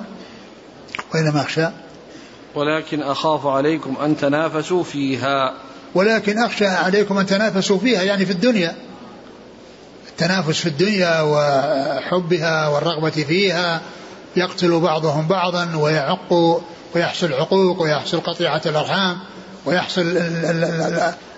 [1.15, 1.67] وإنما أخشى.
[2.55, 5.55] ولكن أخاف عليكم أن تنافسوا فيها.
[5.95, 8.75] ولكن أخشى عليكم أن تنافسوا فيها يعني في الدنيا.
[10.15, 13.81] التنافس في الدنيا وحبها والرغبة فيها
[14.37, 16.63] يقتل بعضهم بعضا ويعق
[16.95, 19.19] ويحصل عقوق ويحصل قطيعة الأرحام
[19.67, 20.03] ويحصل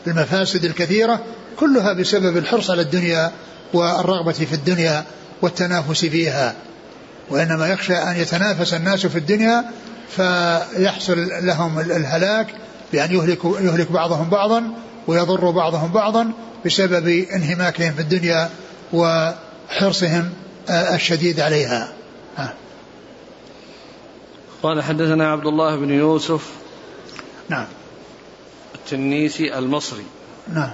[0.06, 1.20] المفاسد الكثيرة
[1.58, 3.32] كلها بسبب الحرص على الدنيا
[3.72, 5.04] والرغبة في الدنيا
[5.42, 6.54] والتنافس فيها.
[7.30, 9.64] وإنما يخشى أن يتنافس الناس في الدنيا
[10.16, 12.46] فيحصل لهم الهلاك
[12.92, 14.62] بأن يهلك, يهلك بعضهم بعضا
[15.06, 16.32] ويضر بعضهم بعضا
[16.66, 18.50] بسبب انهماكهم في الدنيا
[18.92, 20.32] وحرصهم
[20.70, 21.92] الشديد عليها.
[24.62, 26.50] قال حدثنا عبد الله بن يوسف
[27.48, 27.66] نعم.
[28.74, 30.04] التنيسي المصري.
[30.54, 30.70] نعم.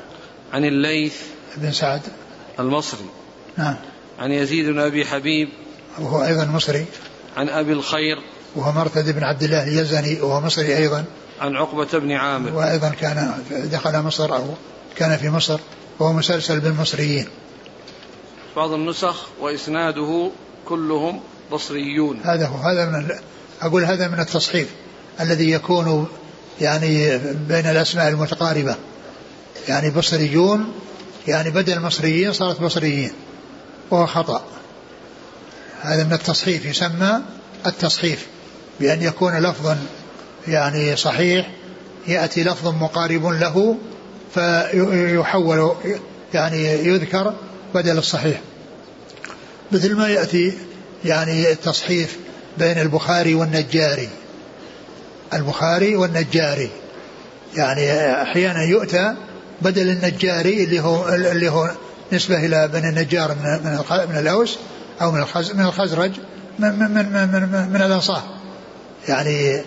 [0.52, 1.14] عن الليث
[1.56, 2.00] بن سعد.
[2.60, 3.06] المصري.
[3.56, 3.76] نعم.
[4.18, 5.48] عن يزيد بن أبي حبيب.
[5.98, 6.84] وهو أيضا مصري.
[7.36, 8.16] عن أبي الخير.
[8.54, 11.04] وهو مرثد بن عبد الله اليزني وهو مصري أيضا.
[11.40, 12.54] عن عقبة بن عامر.
[12.54, 14.44] وأيضا كان دخل مصر أو
[14.96, 15.60] كان في مصر
[15.98, 17.26] وهو مسلسل بالمصريين.
[18.56, 20.30] بعض النسخ وإسناده
[20.68, 21.20] كلهم
[21.52, 22.20] بصريون.
[22.24, 23.08] هذا هو هذا من
[23.62, 24.68] أقول هذا من التصحيف
[25.20, 26.08] الذي يكون
[26.60, 28.76] يعني بين الأسماء المتقاربة.
[29.68, 30.72] يعني بصريون
[31.28, 33.12] يعني بدل مصريين صارت بصريين
[33.90, 34.42] وهو خطأ.
[35.80, 37.20] هذا من التصحيف يسمى
[37.66, 38.26] التصحيف
[38.80, 39.78] بأن يكون لفظا
[40.48, 41.50] يعني صحيح
[42.08, 43.76] يأتي لفظ مقارب له
[44.34, 45.74] فيحول
[46.34, 47.34] يعني يذكر
[47.74, 48.40] بدل الصحيح.
[49.72, 50.52] مثل ما يأتي
[51.04, 52.18] يعني التصحيف
[52.58, 54.08] بين البخاري والنجاري.
[55.34, 56.70] البخاري والنجاري.
[57.56, 59.14] يعني أحيانا يؤتى
[59.62, 61.70] بدل النجاري اللي هو اللي هو
[62.12, 63.78] نسبة إلى بني النجار من من
[64.10, 64.58] من الأوس
[65.02, 66.12] أو من الخز من الخزرج
[66.58, 68.22] من من من من, من الأنصار.
[69.08, 69.64] يعني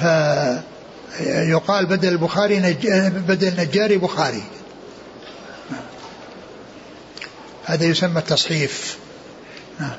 [0.00, 2.88] فيقال بدل البخاري نج...
[3.28, 4.42] بدل النجاري بخاري.
[7.66, 8.98] هذا يسمى التصحيف.
[9.80, 9.98] نعم.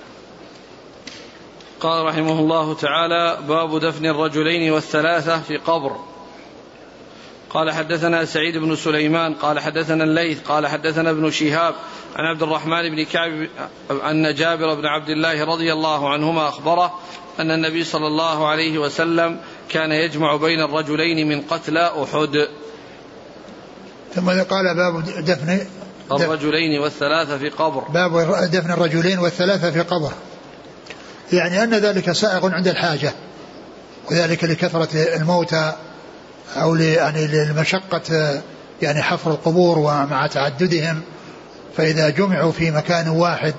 [1.80, 5.97] قال رحمه الله تعالى باب دفن الرجلين والثلاثة في قبر.
[7.49, 11.76] قال حدثنا سعيد بن سليمان قال حدثنا الليث قال حدثنا ابن شهاب
[12.15, 13.47] عن عبد الرحمن بن كعب
[13.91, 16.99] أن جابر بن عبد الله رضي الله عنهما أخبره
[17.39, 19.39] أن النبي صلى الله عليه وسلم
[19.70, 22.47] كان يجمع بين الرجلين من قتلى أحد.
[24.15, 25.68] ثم قال باب دفن
[26.12, 27.80] الرجلين والثلاثة في قبر.
[27.82, 30.12] باب دفن الرجلين والثلاثة في قبر.
[31.34, 33.14] يعني أن ذلك سائغ عند الحاجة
[34.12, 35.74] وذلك لكثرة الموتى
[36.55, 38.41] أو يعني لمشقة
[38.82, 41.01] يعني حفر القبور ومع تعددهم.
[41.78, 43.53] فإذا جمعوا في مكان واحد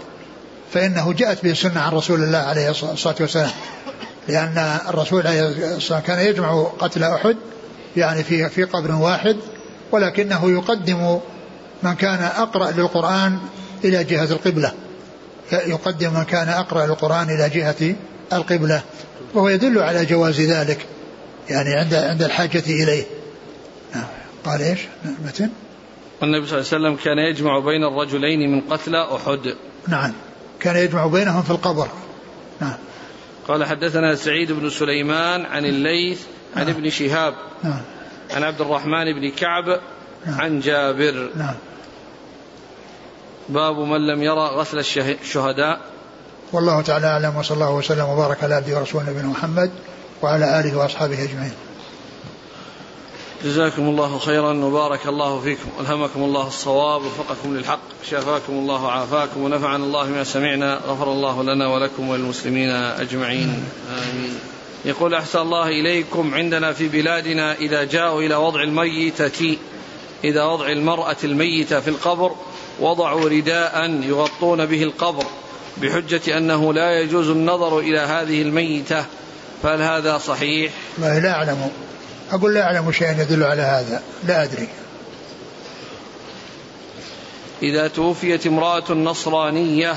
[0.73, 3.51] فإنه جاءت به السنة عن رسول الله عليه الصلاة والسلام.
[4.29, 7.37] لأن الرسول عليه الصلاة والسلام كان يجمع قتل أحد
[7.97, 9.37] يعني في في قبر واحد
[9.93, 11.19] ولكنه يقدم
[11.83, 13.39] من كان أقرأ للقرآن
[13.85, 14.73] إلى جهة القبلة.
[15.53, 17.95] يقدم من كان أقرأ للقرآن إلى جهة
[18.33, 18.83] القبلة.
[19.35, 20.87] وهو يدل على جواز ذلك.
[21.49, 23.05] يعني عند عند الحاجة إليه.
[24.45, 24.81] قال إيش؟
[25.25, 25.51] متن؟
[26.23, 29.55] والنبي صلى الله عليه وسلم كان يجمع بين الرجلين من قتلى أحد.
[29.89, 30.13] نعم.
[30.61, 31.89] كان يجمع بينهم في القبر.
[32.61, 32.77] نعم.
[33.49, 36.21] قال حدثنا سعيد بن سليمان عن الليث
[36.57, 36.75] عن نعم.
[36.75, 37.81] ابن شهاب نعم.
[38.31, 39.81] عن عبد الرحمن بن كعب
[40.27, 40.41] نعم.
[40.41, 41.31] عن جابر.
[41.37, 41.55] نعم.
[43.49, 45.81] باب من لم يرى غسل الشهداء
[46.53, 49.71] والله تعالى أعلم وصلى الله وسلم وبارك على عبده ورسوله نبينا محمد
[50.23, 51.53] وعلى آله وأصحابه أجمعين.
[53.45, 55.69] جزاكم الله خيرا وبارك الله فيكم.
[55.81, 57.81] ألهمكم الله الصواب وفقكم للحق
[58.11, 63.65] شافاكم الله وعافاكم ونفعنا الله ما سمعنا غفر الله لنا ولكم وللمسلمين أجمعين.
[63.91, 64.39] آمين.
[64.85, 69.59] يقول أحسن الله إليكم عندنا في بلادنا إذا جاءوا إلى وضع الميتة
[70.25, 72.33] إذا وضع المرأة الميتة في القبر
[72.81, 75.25] وضعوا رداء يغطون به القبر
[75.77, 79.05] بحجة أنه لا يجوز النظر إلى هذه الميتة.
[79.63, 81.71] فهل هذا صحيح؟ ما لا أعلم.
[82.31, 84.03] أقول لا أعلم شيئا يدل على هذا.
[84.27, 84.69] لا أدري.
[87.63, 89.95] إذا توفيت امرأة نصرانية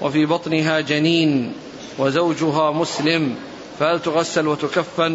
[0.00, 1.52] وفي بطنها جنين
[1.98, 3.34] وزوجها مسلم
[3.80, 5.14] فهل تغسل وتكفن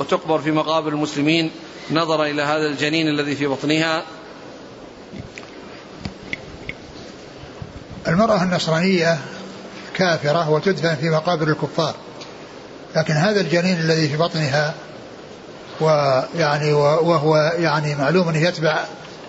[0.00, 1.50] وتقبر في مقابر المسلمين؟
[1.90, 4.02] نظرا إلى هذا الجنين الذي في بطنها.
[8.08, 9.18] المرأة النصرانية
[9.94, 11.94] كافرة وتدفن في مقابر الكفار.
[12.96, 14.74] لكن هذا الجنين الذي في بطنها
[15.80, 18.84] ويعني وهو يعني معلوم انه يتبع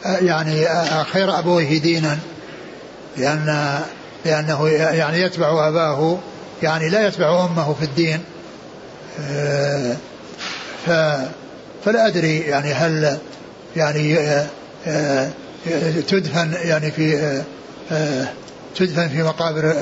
[0.05, 0.67] يعني
[1.03, 2.17] خير أبويه دينا
[3.17, 3.79] لأن
[4.25, 6.17] لأنه يعني يتبع أباه
[6.63, 8.23] يعني لا يتبع أمه في الدين.
[10.85, 10.89] ف
[11.85, 13.17] فلا أدري يعني هل
[13.75, 14.17] يعني
[16.07, 17.41] تدفن يعني في
[18.79, 19.75] تدفن في مقابر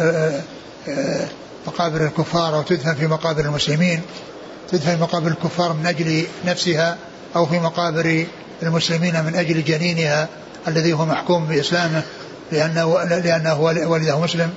[1.67, 4.01] مقابر الكفار أو تدفن في مقابر المسلمين
[4.71, 6.97] تدفن في مقابر الكفار من أجل نفسها
[7.35, 8.25] أو في مقابر
[8.63, 10.29] المسلمين من أجل جنينها
[10.67, 12.03] الذي هو محكوم بإسلامه
[12.51, 14.49] لأنه, لأنه ولده مسلم.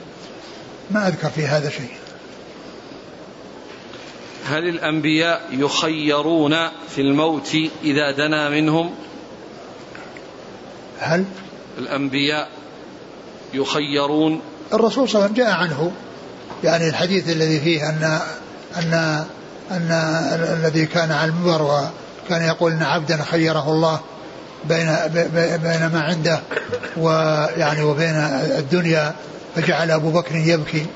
[0.91, 1.91] ما أذكر في هذا شيء.
[4.47, 8.95] هل الأنبياء يخيرون في الموت إذا دنا منهم؟
[11.01, 11.25] هل؟
[11.79, 12.49] الأنبياء
[13.55, 14.41] يخيرون.
[14.73, 15.93] الرسول صلى الله عليه وسلم جاء عنه
[16.65, 18.21] يعني الحديث الذي فيه أن
[18.77, 19.25] أن
[19.71, 19.91] أن
[20.61, 24.01] الذي كان على المنبر وكان يقول أن عبدا خيره الله
[24.65, 24.97] بين
[25.63, 26.41] بين ما عنده
[26.97, 28.15] ويعني وبين
[28.59, 29.15] الدنيا
[29.57, 30.87] فجعل أبو بكر يبكي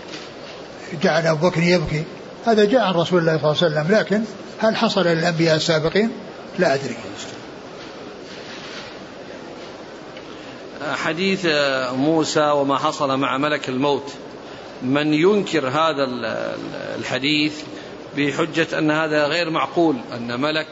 [1.02, 2.02] جعل أبو بكر يبكي.
[2.46, 4.22] هذا جاء عن رسول الله صلى الله عليه وسلم لكن
[4.58, 6.10] هل حصل للأنبياء السابقين؟
[6.58, 6.96] لا أدري.
[10.96, 11.46] حديث
[11.96, 14.12] موسى وما حصل مع ملك الموت.
[14.82, 16.08] من ينكر هذا
[16.98, 17.54] الحديث
[18.16, 20.68] بحجة أن هذا غير معقول أن ملك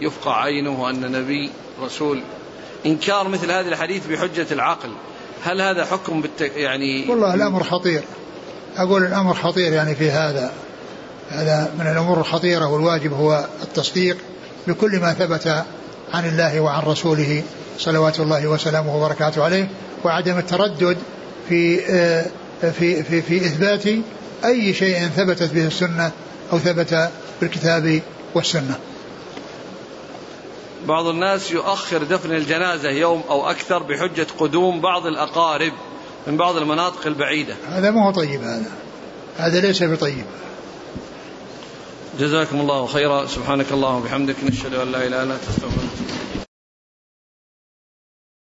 [0.00, 1.50] يفقع عينه وأن نبي
[1.82, 2.22] رسول.
[2.86, 4.90] إنكار مثل هذه الحديث بحجة العقل.
[5.44, 8.02] هل هذا حكم بالتك يعني والله الأمر خطير.
[8.76, 10.52] أقول الأمر خطير يعني في هذا.
[11.30, 14.16] هذا من الأمور الخطيرة والواجب هو التصديق
[14.66, 15.64] بكل ما ثبت
[16.12, 17.42] عن الله وعن رسوله.
[17.78, 19.68] صلوات الله وسلامه وبركاته عليه
[20.04, 20.96] وعدم التردد
[21.48, 22.26] في آه،
[22.60, 23.86] في في, في إثبات
[24.44, 26.12] أي شيء ثبتت به السنة
[26.52, 27.10] أو ثبت
[27.40, 28.02] بالكتاب
[28.34, 28.78] والسنة.
[30.86, 35.72] بعض الناس يؤخر دفن الجنازة يوم أو أكثر بحجة قدوم بعض الأقارب
[36.26, 37.54] من بعض المناطق البعيدة.
[37.70, 38.70] هذا ما هو طيب هذا
[39.38, 40.24] هذا ليس بطيب.
[42.20, 43.26] جزاكم الله خيرا.
[43.26, 46.35] سبحانك اللهم وبحمدك نشهد أن لا إله إلا أنت